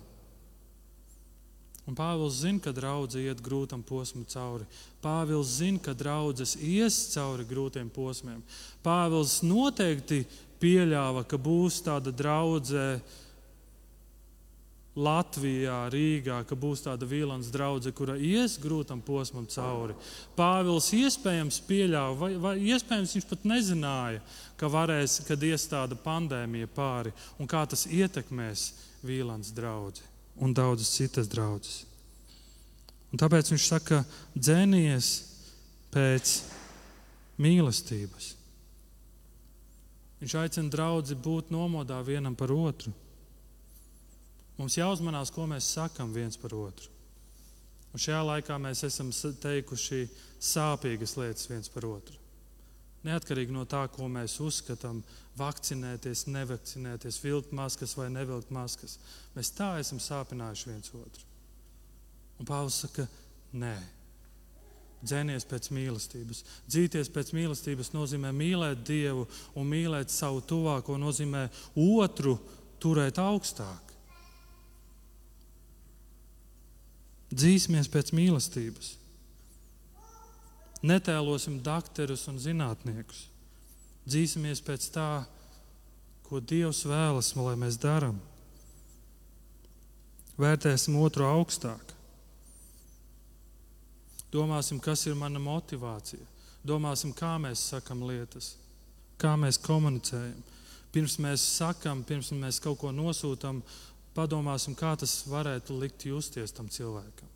[1.88, 4.66] Un Pāvils zina, ka draudzene iet grūtam posmam cauri.
[5.00, 8.42] Pāvils zina, ka draudzes ies cauri grūtiem posmiem.
[8.84, 10.26] Pāvils noteikti
[10.60, 12.98] pieļāva, ka būs tāda draudzene
[14.98, 19.94] Latvijā, Rīgā, ka būs tāda vīlans draudzene, kura ies grūtam posmam cauri.
[20.34, 24.26] Pāvils iespējams pieļāva, vai, vai iespējams viņš pat nezināja,
[24.58, 28.70] ka varēs, kad ies tāda pandēmija pāri un kā tas ietekmēs
[29.06, 30.08] vīlans draugu
[30.38, 31.84] un daudzas citas draudzes.
[33.12, 34.02] Un tāpēc viņš saka,
[34.36, 35.08] dzēnies
[35.94, 36.34] pēc
[37.40, 38.34] mīlestības.
[40.18, 42.92] Viņš aicina draugu būt nomodā vienam par otru.
[44.58, 46.90] Mums jāuzmanās, ko mēs sakām viens par otru.
[47.94, 50.08] Un šajā laikā mēs esam teikuši
[50.44, 52.16] sāpīgas lietas viens par otru.
[53.06, 55.00] Neatkarīgi no tā, ko mēs uzskatām,
[55.38, 58.98] vakcinēties, nevakcinēties, vilkt maskas vai nevilkt maskas,
[59.36, 61.28] mēs tā esam sāpinājuši viens otru.
[62.38, 63.06] Un Pāvils saka,
[63.54, 63.76] nē,
[65.02, 66.42] dzēnies pēc mīlestības.
[66.66, 69.26] Dzīties pēc mīlestības nozīmē mīlēt Dievu
[69.58, 71.46] un mīlēt savu tuvāko, nozīmē
[71.78, 72.36] otru
[72.82, 73.87] turēt augstāk.
[77.28, 78.94] Dzīsimies pēc mīlestības.
[80.88, 83.26] Netēlosim doktorus un zinātniekus.
[84.08, 85.10] Dzīsimies pēc tā,
[86.28, 88.16] ko Dievs vēlas, lai mēs darām.
[90.38, 91.94] Vērtēsim otru augstāk.
[94.32, 96.24] Domāsim, kas ir mana motivācija.
[96.64, 98.54] Domāsim, kā mēs sakam lietas,
[99.20, 100.40] kā mēs komunicējam.
[100.92, 103.60] Pirms mēs sakam, pirms mēs kaut ko nosūtām,
[104.18, 107.30] padomāsim, kā tas varētu likt justies tam cilvēkam.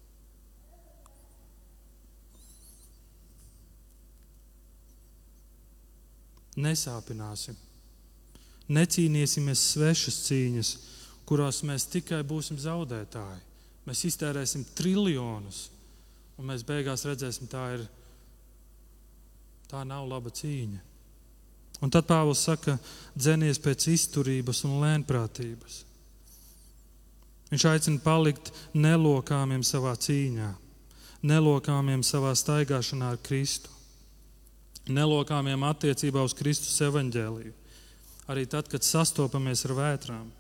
[6.62, 7.56] Nesāpināsim,
[8.68, 10.72] necīnīsimies svešas cīņas,
[11.28, 13.40] kurās mēs tikai būsim zaudētāji.
[13.88, 15.64] Mēs iztērēsim triljonus,
[16.36, 17.86] un mēs beigās redzēsim, tā ir
[19.70, 20.82] tā nav laba cīņa.
[21.82, 22.76] Un tad Pāvils saka,
[23.16, 25.80] dzenies pēc izturības un lēnprātības.
[27.52, 30.48] Viņš aicina palikt nelokāmiem savā cīņā,
[31.28, 33.68] nelokāmiem savā staigāšanā ar Kristu,
[34.88, 37.52] nelokāmiem attiecībā uz Kristus evaņģēliju.
[38.32, 40.30] Arī tad, kad sastopamies ar vētrām,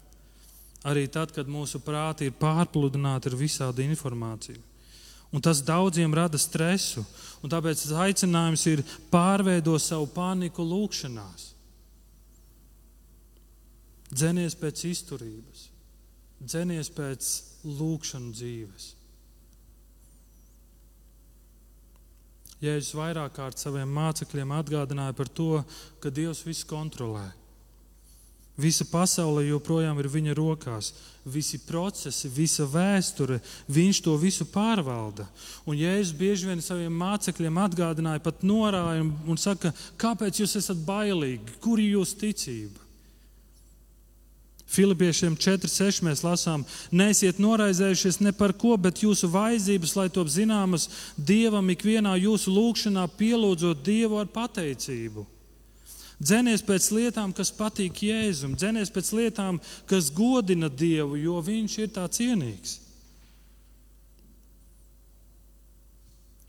[0.88, 4.62] arī tad, kad mūsu prāti ir pārpludināti ar visādi informāciju.
[5.32, 7.04] Un tas daudziem rada stresu,
[7.44, 11.50] un tāpēc aicinājums ir pārveidot savu paniku lūgšanās.
[14.12, 15.71] Dzenies pēc izturības,
[16.46, 17.30] dzenies pēc
[17.64, 18.90] lūkšanu dzīves.
[22.62, 25.64] Jēzus vairāk kārt saviem mācekļiem atgādināja par to,
[25.98, 27.24] ka Dievs visu kontrolē.
[28.60, 30.92] Visa pasaule joprojām ir viņa rokās,
[31.24, 33.40] visi procesi, visa vēsture,
[33.72, 35.24] viņš to visu pārvalda.
[35.64, 41.56] Un Jēzus bieži vien saviem mācekļiem atgādināja, pat norāja un saka, kāpēc jūs esat bailīgi,
[41.64, 42.91] kur ir jūsu ticība?
[44.72, 46.62] Filipiešiem 4.6 mēs lasām,
[46.96, 53.04] neesiet noraizējušies ne par ko, bet jūsu vajadzības, lai top zināmas Dievam ikvienā jūsu lūgšanā,
[53.18, 55.26] pielūdzot Dievu ar pateicību.
[56.22, 59.58] Dzenies pēc lietām, kas patīk Jēzum, dzenies pēc lietām,
[59.90, 62.78] kas godina Dievu, jo Viņš ir tā cienīgs.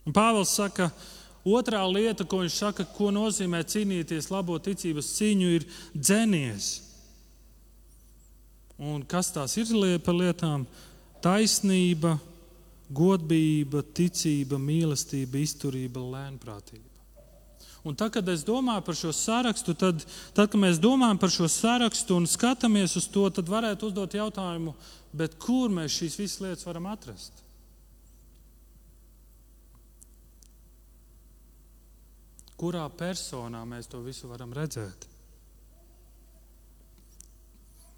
[0.04, 0.88] Un Pāvils saka,
[1.44, 6.72] otrā lieta, ko viņš saka, ko nozīmē cīnīties labo ticības cīņu, ir dzenies.
[8.78, 9.70] Un kas tās ir
[10.02, 10.66] par lietām?
[11.22, 12.18] Taisnība,
[12.90, 16.90] godība, ticība, mīlestība, izturība, lēnprātība.
[17.84, 21.48] Un tad, kad es domāju par šo sarakstu, tad, tad, kad mēs domājam par šo
[21.52, 24.72] sarakstu un skatāmies uz to, tad varētu uzdot jautājumu,
[25.38, 27.44] kur mēs šīs visas lietas varam atrast?
[32.56, 35.13] Kurā personā mēs to visu varam redzēt?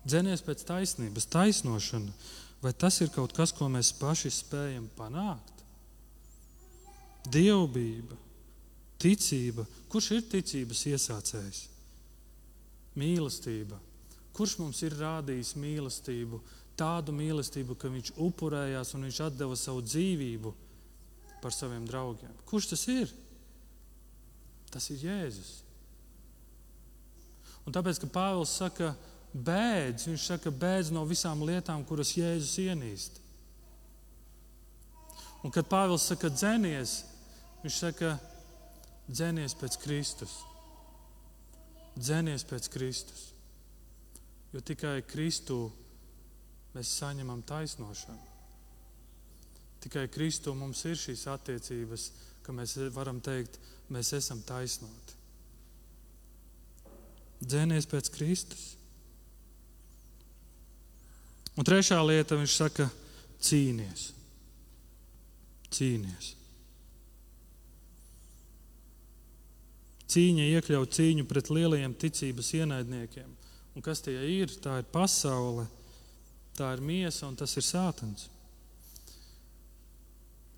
[0.07, 2.12] Dzenies pēc taisnības, taisnošana,
[2.62, 5.64] vai tas ir kaut kas, ko mēs paši spējam panākt?
[7.27, 8.14] Dievbijība,
[9.03, 9.66] ticība.
[9.90, 11.64] Kurš ir ticības iesācējs?
[12.97, 13.81] Mīlestība.
[14.37, 16.40] Kurš mums ir rādījis mīlestību
[16.79, 20.53] tādu mīlestību, ka viņš upurējās un viņš deva savu dzīvību
[21.42, 22.33] par saviem draugiem.
[22.49, 23.12] Kurš tas ir?
[24.71, 25.53] Tas ir Jēzus.
[27.66, 28.92] Un tāpēc, ka Pāvils saka,
[29.37, 33.20] bēdz, viņš saka, bēdz no visām lietām, kuras Jēzus ienīst.
[35.44, 37.03] Un kad Pāvils saka, dzenies,
[37.62, 38.16] viņš saka,
[39.09, 40.38] dzenies pēc Kristus.
[41.96, 43.29] Dzenies pēc Kristus.
[44.53, 45.59] Jo tikai Kristū
[46.75, 48.35] mēs saņemam taisnošanu.
[49.85, 52.11] Tikai Kristū mums ir šīs attiecības,
[52.42, 53.61] ka mēs varam teikt,
[53.92, 55.14] mēs esam taisnoti.
[57.44, 58.75] Dzēnies pēc Kristus.
[61.57, 62.90] Un trešā lieta, viņš saka,
[63.40, 64.11] cīnies.
[65.73, 66.35] Cīnies.
[70.07, 73.33] Cīņa iekļauj cīņu pret lielajiem ticības ienaidniekiem.
[73.77, 74.53] Un kas tie ir?
[74.62, 75.66] Tā ir pasaule,
[76.57, 78.29] tā ir miesa un tas ir sātans.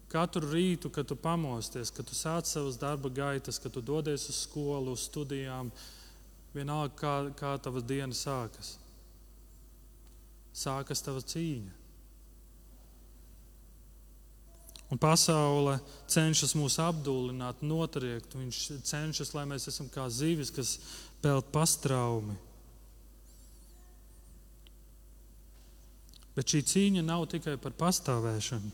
[0.09, 4.45] Katru rītu, kad tu pamosties, kad tu sāc savas darba gaitas, kad tu dodies uz
[4.47, 5.73] skolu, uz studijām,
[6.55, 8.77] vienalga, kā, kā tava diena sākas.
[10.59, 11.75] Sākas tava cīņa.
[14.89, 15.77] Un pasaule
[16.09, 18.33] cenšas mūs apdullināt, notriekt.
[18.39, 20.79] Viņš cenšas, lai mēs esam kā zivis, kas
[21.23, 22.37] peld pastraumi.
[26.39, 28.71] Bet šī cīņa nav tikai par pastāvēšanu.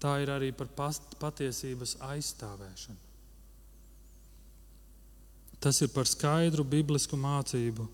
[0.00, 0.68] Tā ir arī par
[1.20, 3.08] patiesības aizstāvēšanu.
[5.60, 7.84] Tas ir par skaidru biblisku mācību,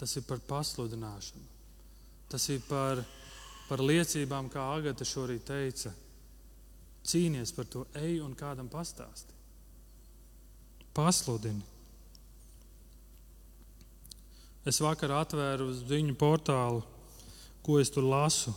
[0.00, 1.44] tas ir par pasludināšanu,
[2.32, 3.02] tas ir par,
[3.68, 5.92] par liecībām, kā Agata šorīt teica.
[7.10, 9.36] Cīnies par to, ej un kādam pastāsti.
[10.96, 11.62] Pasludini.
[14.68, 16.82] Es vakar atvēru ziņu portālu
[17.62, 18.52] ko es tur lasu.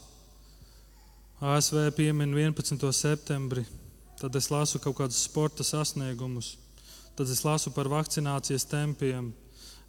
[1.43, 2.91] ASV piemin 11.
[2.95, 3.65] septembri,
[4.19, 6.55] tad es lasu kaut kādus sporta sasniegumus,
[7.17, 9.33] tad es lasu par vakcinācijas tempiem,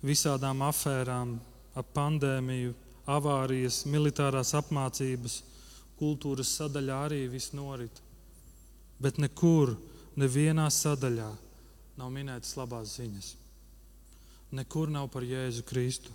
[0.02, 1.36] visādām afērām,
[1.74, 2.74] ap pandēmiju,
[3.10, 5.42] avārijas, militārās apmācības,
[5.98, 8.00] kultūras sadaļā arī viss norit.
[8.98, 9.76] Bet nekur,
[10.16, 11.30] nevienā sadaļā
[11.98, 13.34] nav minētas labās ziņas.
[14.54, 16.12] Nekur nav par Jēzu Kristu.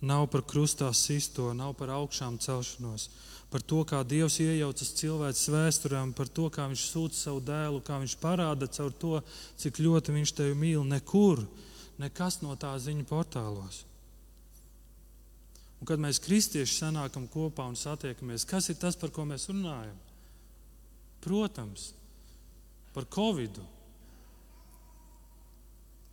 [0.00, 3.10] Nav par krustā sisto, nav par augšām celšanos,
[3.52, 7.98] par to, kā Dievs iejaucas cilvēces vēsturēm, par to, kā Viņš sūta savu dēlu, kā
[8.00, 9.18] Viņš parāda caur to,
[9.60, 10.86] cik ļoti Viņš tevi mīl.
[10.88, 11.42] Nekur,
[12.00, 13.84] nekas no tā ziņu portālos.
[15.80, 19.96] Un kad mēs kristieši sanākam kopā un satiekamies, kas ir tas, par ko mēs runājam?
[21.24, 21.90] Protams,
[22.92, 23.60] par covid,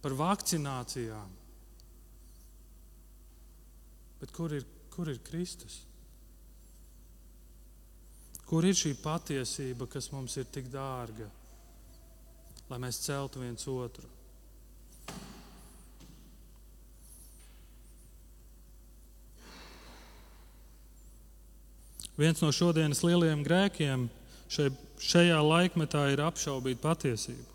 [0.04, 1.36] par vakcinācijām
[4.20, 5.82] Bet kur ir, kur ir Kristus?
[8.48, 11.28] Kur ir šī patiesība, kas mums ir tik dārga,
[12.70, 14.17] lai mēs celtu viens otru?
[22.18, 24.08] Viens no šodienas lielajiem grēkiem
[24.50, 27.54] šai, šajā laikmetā ir apšaubīt patiesību.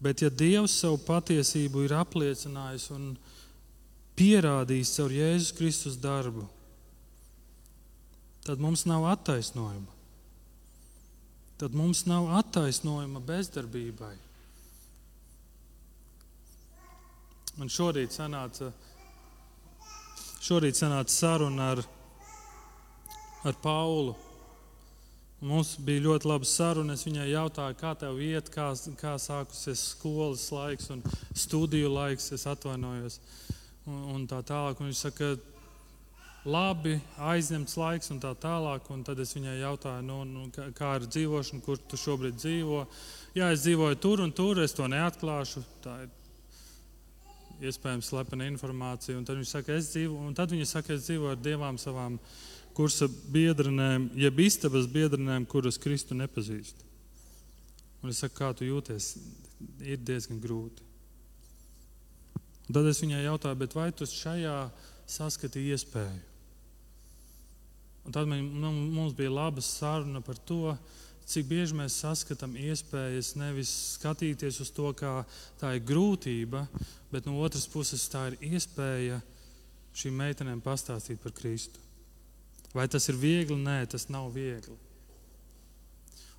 [0.00, 3.12] Bet, ja Dievs savu patiesību ir apliecinājis un
[4.16, 6.46] pierādījis caur Jēzus Kristus darbu,
[8.46, 9.98] tad mums nav attaisnojuma.
[11.60, 14.14] Tad mums nav attaisnojuma bezdarbībai.
[17.60, 18.70] Man šorīt sanāca,
[20.40, 21.82] šorīt sanāca saruna ar,
[23.44, 24.14] ar Paulu.
[25.40, 26.94] Mums bija ļoti laba saruna.
[26.96, 28.66] Es viņai jautāju, kā tev iet, kā,
[29.00, 31.00] kā sākusies skolas laiks un
[31.32, 32.28] studiju laiks.
[32.36, 33.16] Es atvainojos.
[33.88, 34.82] Un, un tā tālāk.
[34.82, 35.30] Un viņš saka,
[36.44, 36.98] labi,
[37.30, 38.92] aizņemts laiks un tā tālāk.
[38.92, 42.84] Un tad es viņai jautāju, nu, nu, kā ir dzīvošana, kur tu šobrīd dzīvo.
[43.38, 45.64] Jā, es dzīvoju tur un tur, es to neatklāšu.
[45.80, 46.12] Tā ir
[47.64, 49.16] iespējams slepena informācija.
[49.16, 52.20] Un tad viņa saka, es dzīvoju, un tad viņa saka, es dzīvoju ar divām savām
[52.76, 56.86] kursa biedrenēm, jeb istabas biedrenēm, kuras Kristu nepazīst.
[58.00, 59.12] Un es saku, kā tu jūties?
[59.84, 60.86] Ir diezgan grūti.
[62.68, 64.56] Un tad es viņai jautāju, vai tu šajā
[65.10, 66.20] saskatīji iespēju?
[68.06, 70.76] Un tad nu, mums bija laba saruna par to,
[71.30, 75.20] cik bieži mēs saskatām iespējas nevis skatīties uz to, kā
[75.60, 76.64] tā ir grūtība,
[77.12, 79.20] bet no otras puses tā ir iespēja
[79.94, 81.89] šīm meitenēm pastāstīt par Kristu.
[82.74, 83.56] Vai tas ir viegli?
[83.58, 84.76] Nē, tas nav viegli.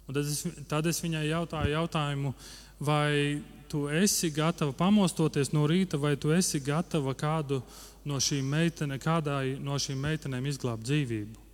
[0.07, 2.33] Un tad es, tad es viņai jautāju jautājumu,
[2.79, 7.61] vai tu esi gatava pamostoties no rīta, vai tu esi gatava kādu
[8.07, 11.45] no šīm, meitene, kādai no šīm meitenēm izglābt dzīvību.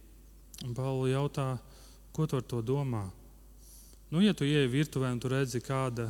[0.66, 1.58] Un Pauli jautā,
[2.16, 3.04] ko tu ar to domā?
[4.10, 6.08] Nu, ja tu ieej virtuvē un tu redzi, kāda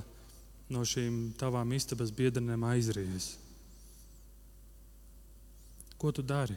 [0.72, 3.34] no šīm tavām istabas biedrenēm aizries,
[5.97, 6.55] ko tu dari?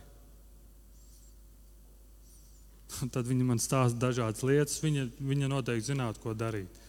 [3.15, 4.79] Tad viņi man stāsta dažādas lietas.
[4.85, 6.81] Viņa, viņa noteikti zinātu, ko darīt.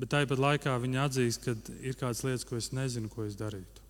[0.00, 3.84] Bet tāpat laikā viņa atzīst, ka ir kādas lietas, ko es nezinu, ko es darītu.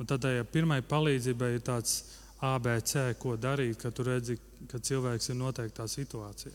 [0.00, 2.00] Un tad tajā pirmai palīdzībai ir tāds
[2.44, 4.36] ABC, ko darīt, kad redzi,
[4.68, 6.52] ka cilvēks ir noteiktā situācijā.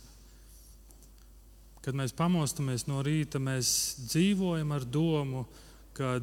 [1.82, 3.72] Kad mēs pamostamies no rīta, mēs
[4.12, 5.48] dzīvojam ar domu,
[5.98, 6.20] ka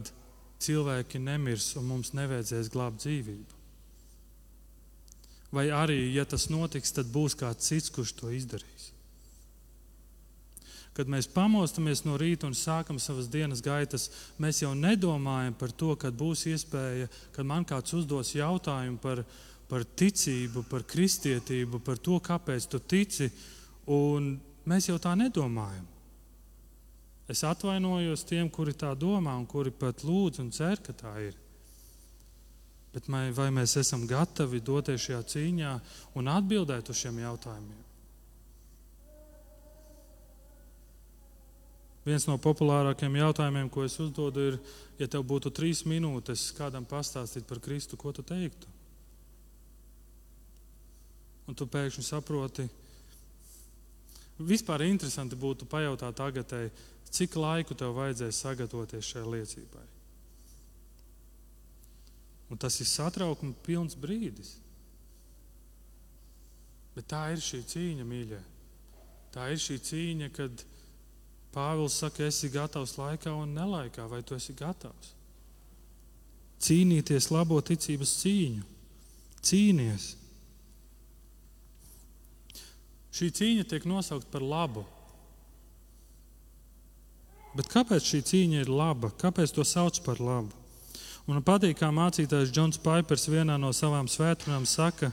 [0.62, 3.57] cilvēki nemirs un mums nevajadzēs glābt dzīvību.
[5.54, 8.90] Vai arī, ja tas notiks, tad būs kāds cits, kurš to izdarīs.
[10.92, 14.08] Kad mēs pamostamies no rīta un sākam savas dienas gaitas,
[14.42, 19.22] mēs jau nedomājam par to, kad būs iespēja, kad man kāds uzdos jautājumu par,
[19.70, 23.30] par ticību, par kristietību, par to, kāpēc tu tici.
[24.68, 25.86] Mēs jau tā nedomājam.
[27.28, 31.36] Es atvainojos tiem, kuri tā domā un kuri pat lūdz un cer, ka tā ir.
[32.94, 35.74] Bet vai mēs esam gatavi doties šajā cīņā
[36.16, 37.84] un atbildēt uz šiem jautājumiem?
[42.08, 44.54] Viens no populārākajiem jautājumiem, ko es uzdodu, ir,
[44.96, 48.70] ja tev būtu trīs minūtes kādam pastāstīt par Kristu, ko tu teiktu?
[51.48, 52.64] Un tu pēkšņi saproti,
[54.38, 56.72] vispār interesanti būtu pajautāt tagadēji,
[57.12, 59.86] cik laiku tev vajadzēs sagatavoties šai liecībai.
[62.48, 64.54] Un tas ir satraukuma pilns brīdis.
[66.96, 68.40] Bet tā ir šī cīņa, mīļie.
[69.34, 70.64] Tā ir šī cīņa, kad
[71.52, 75.14] Pāvils saka, esi gatavs laikā un nelaikā, vai tu esi gatavs?
[76.62, 78.64] Cīnīties labo ticības cīņu.
[79.48, 80.08] Cīnies.
[83.14, 84.84] Šī cīņa tiek nosaukta par labu.
[87.56, 89.10] Bet kāpēc šī cīņa ir laba?
[89.18, 90.52] Kāpēc to sauc par labu?
[91.28, 95.10] Man patīk, kā mācītājs Džons Paipers vienā no savām svētdienām saka,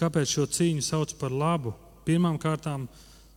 [0.00, 1.74] kāpēc šo cīņu sauc par labu.
[2.08, 2.86] Pirmām kārtām,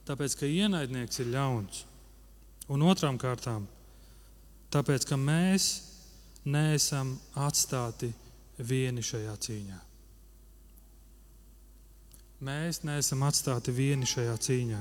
[0.07, 1.84] tāpēc, ka ienaidnieks ir ļauns.
[2.71, 3.65] Un otrām kārtām,
[4.71, 5.67] tāpēc, ka mēs
[6.47, 8.13] neesam atstāti
[8.63, 9.79] vieni šajā cīņā.
[12.47, 14.79] Mēs neesam atstāti vieni šajā cīņā.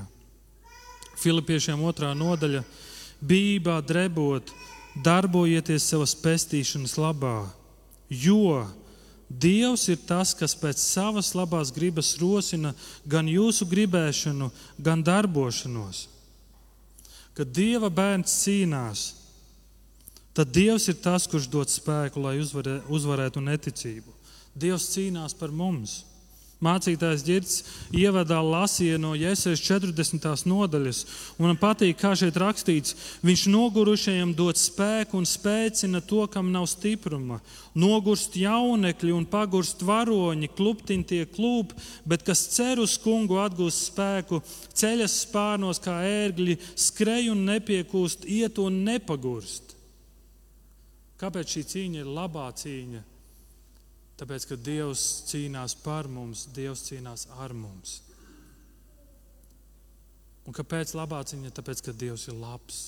[1.19, 2.63] Filipiešiem otrā nodaļa-
[3.31, 4.53] bībā drebot,
[4.95, 7.49] darbojieties savas pestīšanas labā,
[8.09, 8.67] jo
[9.31, 12.73] Dievs ir tas, kas pēc savas labās gribas rosina
[13.07, 16.09] gan jūsu gribēšanu, gan darbošanos.
[17.37, 19.05] Kad Dieva bērns cīnās,
[20.35, 24.11] tad Dievs ir tas, kurš dod spēku, lai uzvarē, uzvarētu neticību.
[24.51, 26.01] Dievs cīnās par mums.
[26.61, 27.55] Mācītājs Girts
[27.89, 30.27] ievadā lasīja no Jēzus 40.
[30.45, 30.99] nodaļas,
[31.39, 32.93] un man patīk, kā šeit rakstīts,
[33.25, 37.39] viņš nogurušajiem dod spēku un spēcina to, kam nav stipruma.
[37.73, 41.73] Nogurst jaunekļi un pagurst varoņi, kluptiņi tie klūp,
[42.05, 44.43] bet kas cer uz kungu atgūst spēku,
[44.77, 49.73] ceļas spārnos kā ērgļi, skrej un nepiekūst, iet un nepagurst.
[51.17, 53.07] Kāpēc šī cīņa ir labā cīņa?
[54.21, 57.95] Tāpēc, ka Dievs cīnās par mums, Dievs cīnās ar mums.
[60.45, 61.49] Un kāpēc labā cīņa?
[61.57, 62.83] Tāpēc, ka Dievs ir labs.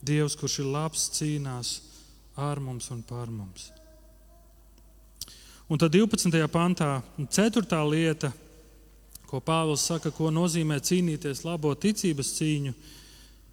[0.00, 1.76] Dievs, kurš ir labs, cīnās
[2.40, 3.68] ar mums un par mums.
[5.68, 6.40] Un tad 12.
[6.48, 7.84] pantā, 4.
[7.92, 8.32] lieta,
[9.28, 12.72] ko Pāvils saka, ko nozīmē cīnīties labo ticības cīņu,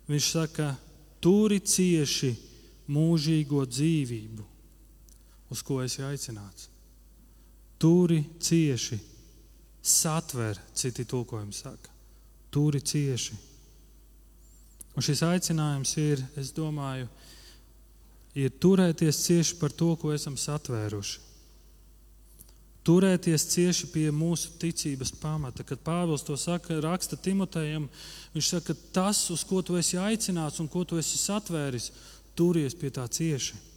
[0.07, 0.75] viņš saka,
[1.19, 2.37] turi cieši
[2.89, 4.45] mūžīgo dzīvību,
[5.53, 6.69] uz ko esi aicināts.
[7.79, 8.97] Turi cieši,
[9.81, 11.93] satver, citi tulkojumi saka.
[12.51, 13.37] Turi cieši.
[14.97, 17.07] Un šis aicinājums ir, es domāju,
[18.35, 21.29] ir turēties cieši par to, ko esam satvēruši.
[22.89, 25.65] Turēties cieši pie mūsu ticības pamata.
[25.67, 27.85] Kad Pāvils to saka, raksta Timotejam,
[28.33, 31.91] viņš saka, ka tas, uz ko tu esi aicināts un ko tu esi satvēris,
[32.39, 33.67] turies pie tā cieši.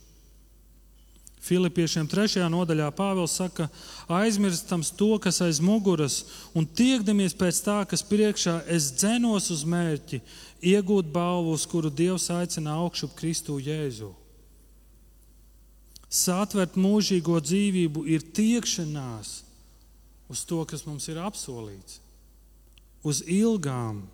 [1.42, 2.38] Filipiešiem 3.
[2.46, 3.66] nodaļā Pāvils saka,
[4.06, 6.20] aizmirstams to, kas aiz muguras,
[6.54, 10.20] un tiekdamies pēc tā, kas priekšā, es dzenos uz mērķi,
[10.62, 14.12] iegūt balvu, uz kuru Dievs aicina augšu Kristu Jēzu.
[16.12, 19.40] Satvert mūžīgo dzīvību ir tiekšanās
[20.30, 21.98] uz to, kas mums ir apsolīts,
[23.02, 24.04] uz ilgām.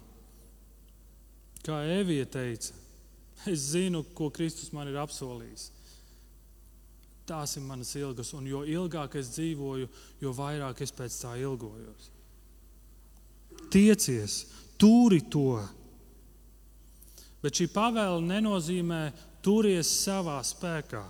[1.67, 2.73] Kā Evija teica,
[3.53, 5.71] es zinu, ko Kristus man ir apsolījis.
[7.29, 9.89] Tās ir manas ilgas, un jo ilgāk es dzīvoju,
[10.23, 12.09] jo vairāk es pēc tā ilgojos.
[13.69, 14.39] Tiecies,
[14.81, 15.61] turi to.
[17.43, 19.03] Bet šī pavēle nenozīmē
[19.45, 21.05] turies savā spēkā.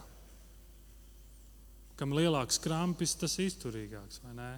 [1.99, 4.51] Kam lielāks krampis, tas izturīgāks, vai ne?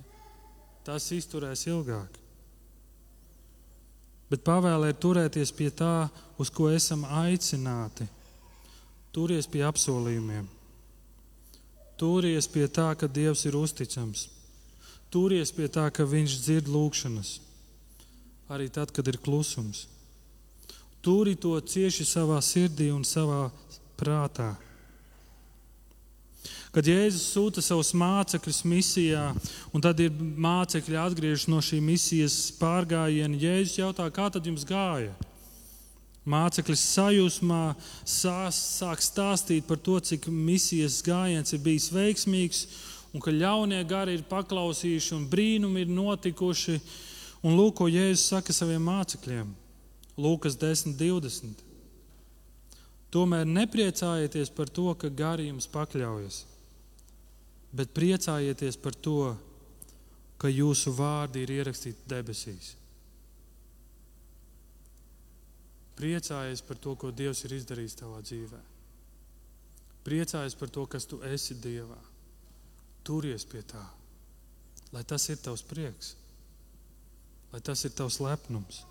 [0.85, 2.20] Tas izturēs ilgāk.
[4.31, 6.09] Bet pavēlē turēties pie tā,
[6.39, 8.07] uz ko esam aicināti.
[9.11, 10.47] Turies pie apsolījumiem.
[11.99, 14.28] Turies pie tā, ka Dievs ir uzticams.
[15.11, 17.41] Turies pie tā, ka Viņš dzird lūgšanas.
[18.51, 19.89] Arī tad, kad ir klusums.
[21.03, 23.49] Turi to cieši savā sirdī un savā
[23.99, 24.55] prātā.
[26.71, 29.25] Kad Jēzus sūta savus mācekļus misijā,
[29.75, 35.11] un tad ir mācekļi atgriežas no šī misijas pārgājiena, Jēzus jautā, kā tad jums gāja?
[36.31, 37.62] Mācekļi sajūsmā
[38.07, 42.61] sāk stāstīt par to, cik misijas gājiens ir bijis veiksmīgs,
[43.11, 46.77] un ka ļaunie gari ir paklausījuši un brīnumi ir notikuši.
[47.41, 49.51] Un lūk, ko Jēzus saka saviem mācekļiem.
[50.21, 51.66] Lūkas 10, 20.
[53.11, 56.45] Tomēr nepriecājieties par to, ka gari jums pakļaujas
[57.73, 59.37] bet priecājieties par to,
[60.41, 62.75] ka jūsu vārdi ir ierakstīti debesīs.
[66.01, 68.61] Priecājies par to, ko Dievs ir izdarījis tavā dzīvē.
[70.07, 71.99] Priecājies par to, kas tu esi Dievā.
[73.05, 73.83] Turies pie tā,
[74.93, 76.14] lai tas ir tavs prieks,
[77.53, 78.83] lai tas ir tavs lepnums.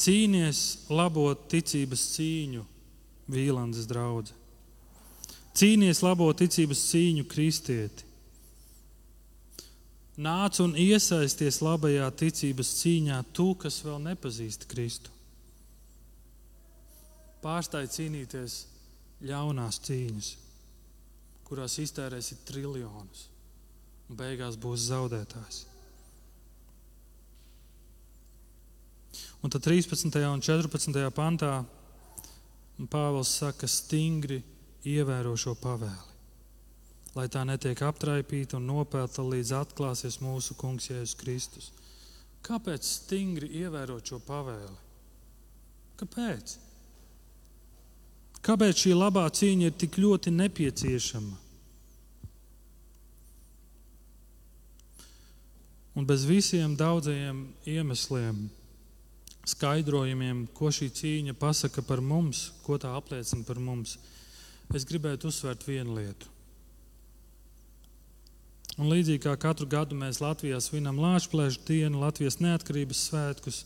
[0.00, 2.64] Cīnies labot ticības cīņu,
[3.30, 4.43] Vīlandes draudzene.
[5.54, 8.06] Cīnies labo ticības cīņu, kristieti.
[10.14, 15.10] Nāc un iesaisties labajā ticības cīņā, tu, kas vēl nepazīsti Kristu.
[17.42, 18.60] Pārstāj cīnīties
[19.26, 20.30] ļaunās cīņas,
[21.46, 23.26] kurās iztērēsi triljonus,
[24.08, 25.64] un beigās būs zaudētājs.
[29.44, 30.08] Un tad 13.
[30.30, 31.04] un 14.
[31.14, 31.52] pantā
[32.90, 34.40] Pāvils saka, stingri
[34.84, 36.12] ievēro šo pavēli,
[37.16, 41.70] lai tā netiek aptraipīta un nopelta līdz atklāsies mūsu Kungs Jēzus Kristus.
[42.44, 44.76] Kāpēc stingri ievērot šo pavēli?
[46.00, 46.58] Kāpēc?
[48.44, 51.38] Kāpēc šī labā cīņa ir tik ļoti nepieciešama?
[55.94, 58.48] Un bez visiem daudzajiem iemesliem,
[59.46, 63.94] skaidrojumiem, ko šī cīņa pasaka par mums, ko tā apliecina par mums,
[64.72, 66.30] es gribētu uzsvērt vienu lietu.
[68.74, 73.60] Un līdzīgi kā katru gadu mēs Latvijā svinam Latvijas dienu, Latvijas neatkarības svētkus,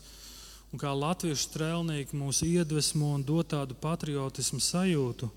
[0.68, 5.30] un kā latviešu strēlnieki mūs iedvesmo un dod tādu patriotismu sajūtu,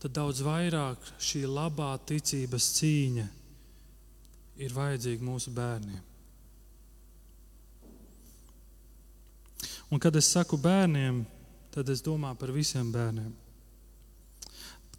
[0.00, 3.26] tad daudz vairāk šī labā ticības cīņa
[4.64, 6.00] ir vajadzīga mūsu bērniem.
[9.90, 11.24] Un, kad es saku bērniem,
[11.74, 13.32] tad es domāju par visiem bērniem.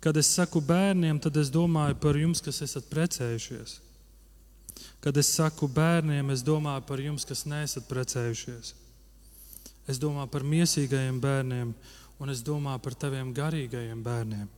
[0.01, 3.77] Kad es saku bērniem, tad es domāju par jums, kas esat precējušies.
[5.01, 8.73] Kad es saku bērniem, es domāju par jums, kas neesat precējušies.
[9.89, 11.73] Es domāju par mīsīgajiem bērniem,
[12.21, 14.49] un es domāju par taviem garīgajiem bērniem.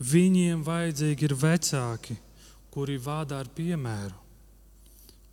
[0.00, 2.16] Viņiem vajadzīgi ir vecāki,
[2.72, 4.16] kuri vada ar piemēru,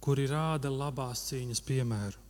[0.03, 2.26] kuri rāda labās cīņas piemēru.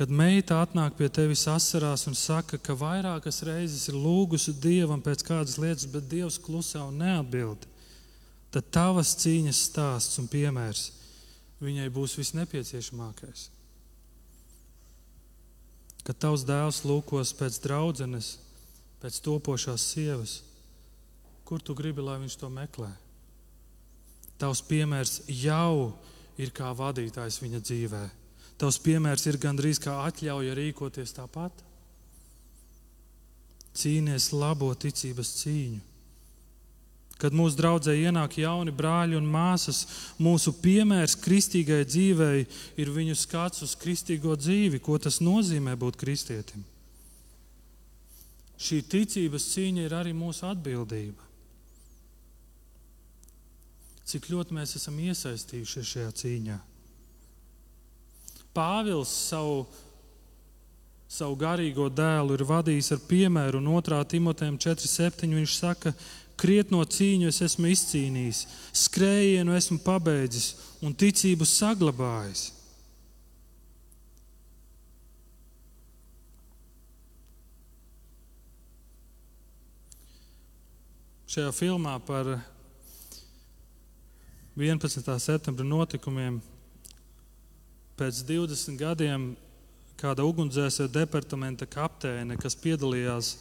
[0.00, 5.20] Kad meita atnāk pie tevis asarās un saka, ka vairākas reizes ir lūgusi dievam pēc
[5.28, 7.66] kādas lietas, bet dievs klusē un neatbild,
[8.48, 10.86] tad tavas cīņas stāsts un piemērs
[11.60, 13.42] viņai būs visnepieciešamākais.
[16.06, 18.30] Kad tavs dēls lūkos pēc draudzenes,
[19.04, 20.38] pēc topošās sievas,
[21.44, 22.88] kur tu gribi, lai viņš to meklē?
[24.40, 25.92] Tavs piemērs jau
[26.40, 28.19] ir kā vadītājs viņa dzīvēm.
[28.60, 31.62] Tavs piemērs ir gandrīz kā atļauja rīkoties tāpat.
[33.80, 35.80] Cīnies labo ticības cīņu.
[37.20, 39.82] Kad mūsu draudzē ienāk jauni brāļi un māsas,
[40.16, 42.46] mūsu piemērs kristīgai dzīvei
[42.80, 46.64] ir viņu skats uz kristīgo dzīvi, ko tas nozīmē būt kristietim.
[48.60, 51.28] Šī ticības cīņa ir arī mūsu atbildība.
[54.08, 56.58] Cik ļoti mēs esam iesaistījušies šajā cīņā?
[58.56, 59.64] Pāvils savu,
[61.10, 64.00] savu garīgo dēlu ir vadījis ar piemēru, un 2.
[64.10, 65.30] Timotejam 4.7.
[65.38, 65.94] viņš saka,
[66.40, 68.46] krietno cīņu es esmu izcīnījis,
[68.86, 72.48] skrējienu esmu pabeidzis un ticību saglabājis.
[81.30, 82.26] Šajā filmā par
[84.58, 85.12] 11.
[85.22, 86.40] septembra notikumiem
[88.00, 89.30] pēc 20 gadiem
[90.00, 93.34] kāda ugunsdzēsēju departamenta kapteine, kas piedalījās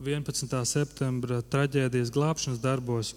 [0.00, 0.56] 11.
[0.68, 3.12] septembra traģēdijas glābšanas darbos,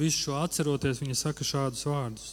[0.00, 2.32] visu šo atceroties, viņa saka šādus vārdus.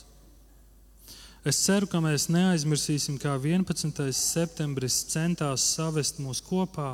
[1.47, 4.03] Es ceru, ka mēs neaizmirsīsim, kā 11.
[4.15, 6.93] septembris centās savest mūs kopā,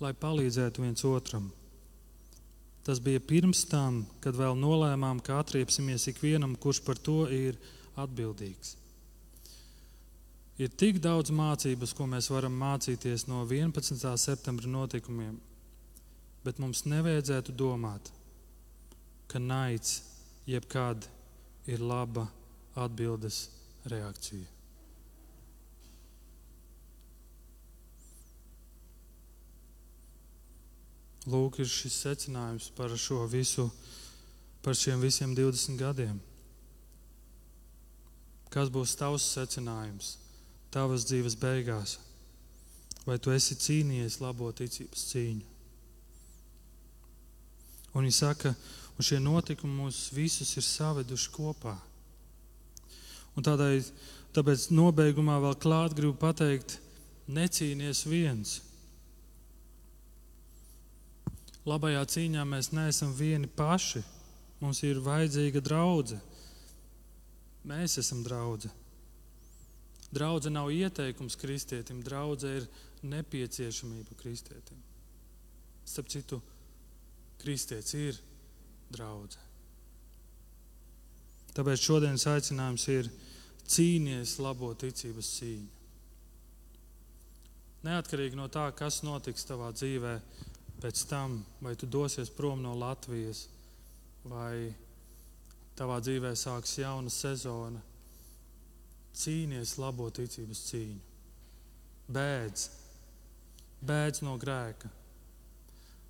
[0.00, 1.50] lai palīdzētu viens otram.
[2.84, 7.60] Tas bija pirms tam, kad vēl nolēmām, ka atriepsimies ikvienam, kurš par to ir
[8.00, 8.74] atbildīgs.
[10.54, 13.98] Ir tik daudz mācības, ko mēs varam mācīties no 11.
[14.22, 15.40] septembra notikumiem,
[16.46, 18.12] bet mums nevajadzētu domāt,
[19.26, 19.96] ka naids
[20.46, 21.08] jebkad
[21.66, 22.28] ir laba
[22.78, 23.48] atbildes
[23.90, 24.46] reakcija.
[31.26, 33.70] Lūk, ir šis secinājums par šo visu,
[34.62, 36.20] par šiem visiem 20 gadiem.
[38.54, 40.20] Kas būs tavs secinājums?
[40.74, 41.98] Tavas dzīves beigās?
[43.04, 45.50] Vai tu esi cīnījies labo ticības cīņu?
[47.94, 48.54] Un viņi saka,
[48.98, 51.76] un šie notikumi mūs visus ir saveduši kopā.
[53.34, 53.82] Un tādai,
[54.34, 56.78] tāpēc nobeigumā vēl klāt gribu pateikt,
[57.30, 58.58] necīnies viens.
[61.64, 64.02] Labajā cīņā mēs neesam vieni paši.
[64.60, 66.20] Mums ir vajadzīga draudzene.
[67.68, 68.83] Mēs esam draudzene.
[70.14, 72.66] Draudze nav ieteikums kristietim, draudze ir
[73.02, 74.78] nepieciešamība kristietim.
[75.84, 76.38] Starp citu,
[77.42, 78.20] kristietis ir
[78.94, 79.40] draudze.
[81.54, 83.08] Tāpēc šodienas aicinājums ir
[83.66, 85.70] cīnīties labo ticības cīņu.
[87.84, 90.14] Neatkarīgi no tā, kas notiks tavā dzīvē,
[90.80, 93.44] pēc tam, vai tu dosies prom no Latvijas,
[94.24, 94.70] vai
[95.76, 97.82] tavā dzīvē sāks jauna sezona
[99.14, 101.00] cīnies labo ticības cīņu.
[102.14, 102.66] Bēdz,
[103.84, 104.90] bēdz no grēka,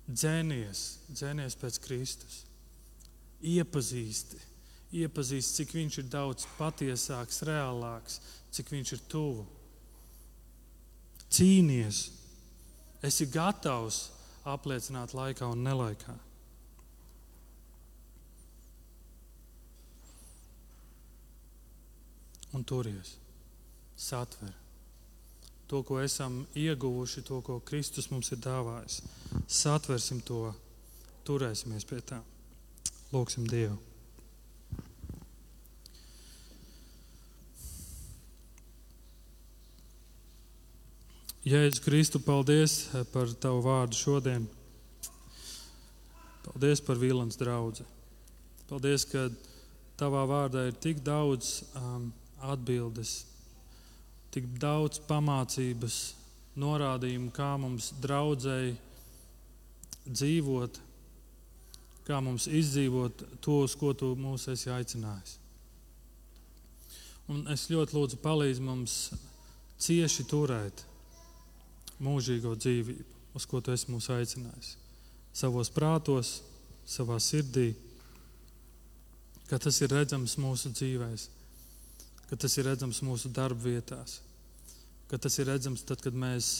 [0.09, 0.81] dzēnies,
[1.11, 2.41] dzēnies pēc Kristus,
[3.45, 4.41] iepazīsti,
[5.01, 8.19] iepazīsti, cik viņš ir daudz patiesāks, reālāks,
[8.55, 9.45] cik viņš ir tuvu.
[11.35, 12.05] Cīnies,
[13.05, 14.05] esi gatavs
[14.47, 16.15] apliecināt laikā un nelaikā.
[22.55, 23.17] Un turies,
[23.99, 24.53] satver
[25.67, 29.01] to, ko esam ieguvuši, to, ko Kristus mums ir dāvājis.
[29.49, 30.53] Satversim to,
[31.25, 32.21] turēsimies pie tā.
[33.13, 33.77] Lūksim Dievu.
[41.45, 44.47] Jēzus Kristu, paldies par Tavu vārdu šodien.
[46.45, 47.85] Paldies par Vīlans draugu.
[48.69, 49.27] Paldies, ka
[49.95, 52.09] Tavā vārdā ir tik daudz um,
[52.43, 53.23] atbildes,
[54.33, 55.99] tik daudz pamācības,
[56.59, 58.75] norādījumu, kā mums draudzēji
[60.05, 60.79] dzīvot,
[62.07, 65.37] kā mums izdzīvot to, uz ko tu mūs esi aicinājis.
[67.31, 68.97] Un es ļoti lūdzu, palīdzi mums
[69.81, 70.83] cieši turēt
[72.05, 73.05] mūžīgo dzīvību,
[73.35, 74.75] uz ko tu esi mūs aicinājis.
[75.35, 76.37] Savos prātos,
[76.85, 77.73] savā sirdī,
[79.49, 81.17] ka tas ir redzams mūsu dzīvēm
[82.29, 84.19] ka tas ir redzams mūsu darba vietās,
[85.09, 86.51] ka tas ir redzams tad, kad mēs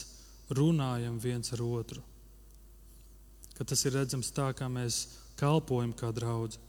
[0.54, 2.02] runājam viens ar otru,
[3.56, 5.06] ka tas ir redzams tā, kā mēs
[5.40, 6.60] kalpojam kā draugi.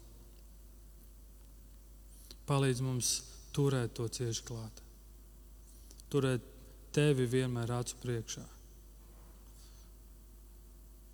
[2.48, 3.12] Palīdz mums
[3.54, 4.82] turēt to cieši klāt,
[6.10, 6.46] turēt
[6.96, 8.46] tevi vienmēr acu priekšā.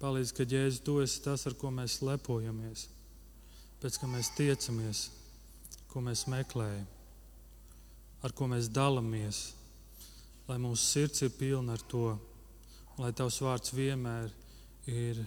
[0.04, 2.88] Palīdz, ka Jēzus, tu esi tas, ar ko mēs lepojamies,
[3.82, 5.08] pēc kā mēs tiecamies,
[5.92, 6.93] ko mēs meklējam
[8.24, 9.42] ar ko mēs dalāmies,
[10.48, 12.14] lai mūsu sirds ir pilna ar to,
[13.00, 14.32] lai Tavs vārds vienmēr
[14.90, 15.20] ir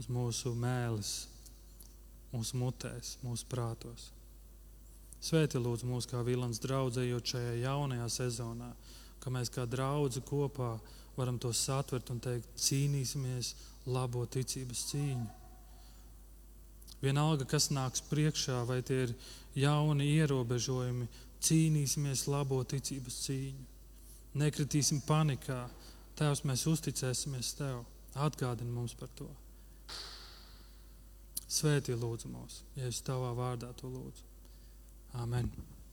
[0.00, 1.14] uz mūsu mēlis,
[2.34, 4.10] mūsu mutēs, mūsu prātos.
[5.24, 8.72] Svēti lūdzu mūs kā Vilans draudzējot šajā jaunajā sezonā,
[9.22, 10.74] ka mēs kā draudzi kopā
[11.16, 13.54] varam to satvert un teikt, cīnīsimies
[13.86, 15.26] labo ticības cīņu.
[17.04, 19.14] Vienalga, kas nāks priekšā, vai tie ir
[19.60, 21.08] jauni ierobežojumi,
[21.44, 23.66] cīnīsimies labo ticības cīņu.
[24.40, 25.64] Nekritīsim panikā.
[26.18, 27.82] Tēvs, mēs uzticēsimies Tev.
[28.14, 29.28] Atgādini mums par to.
[31.50, 34.26] Svētī lūdzu mūs, ja es tavā vārdā to lūdzu.
[35.22, 35.50] Amen.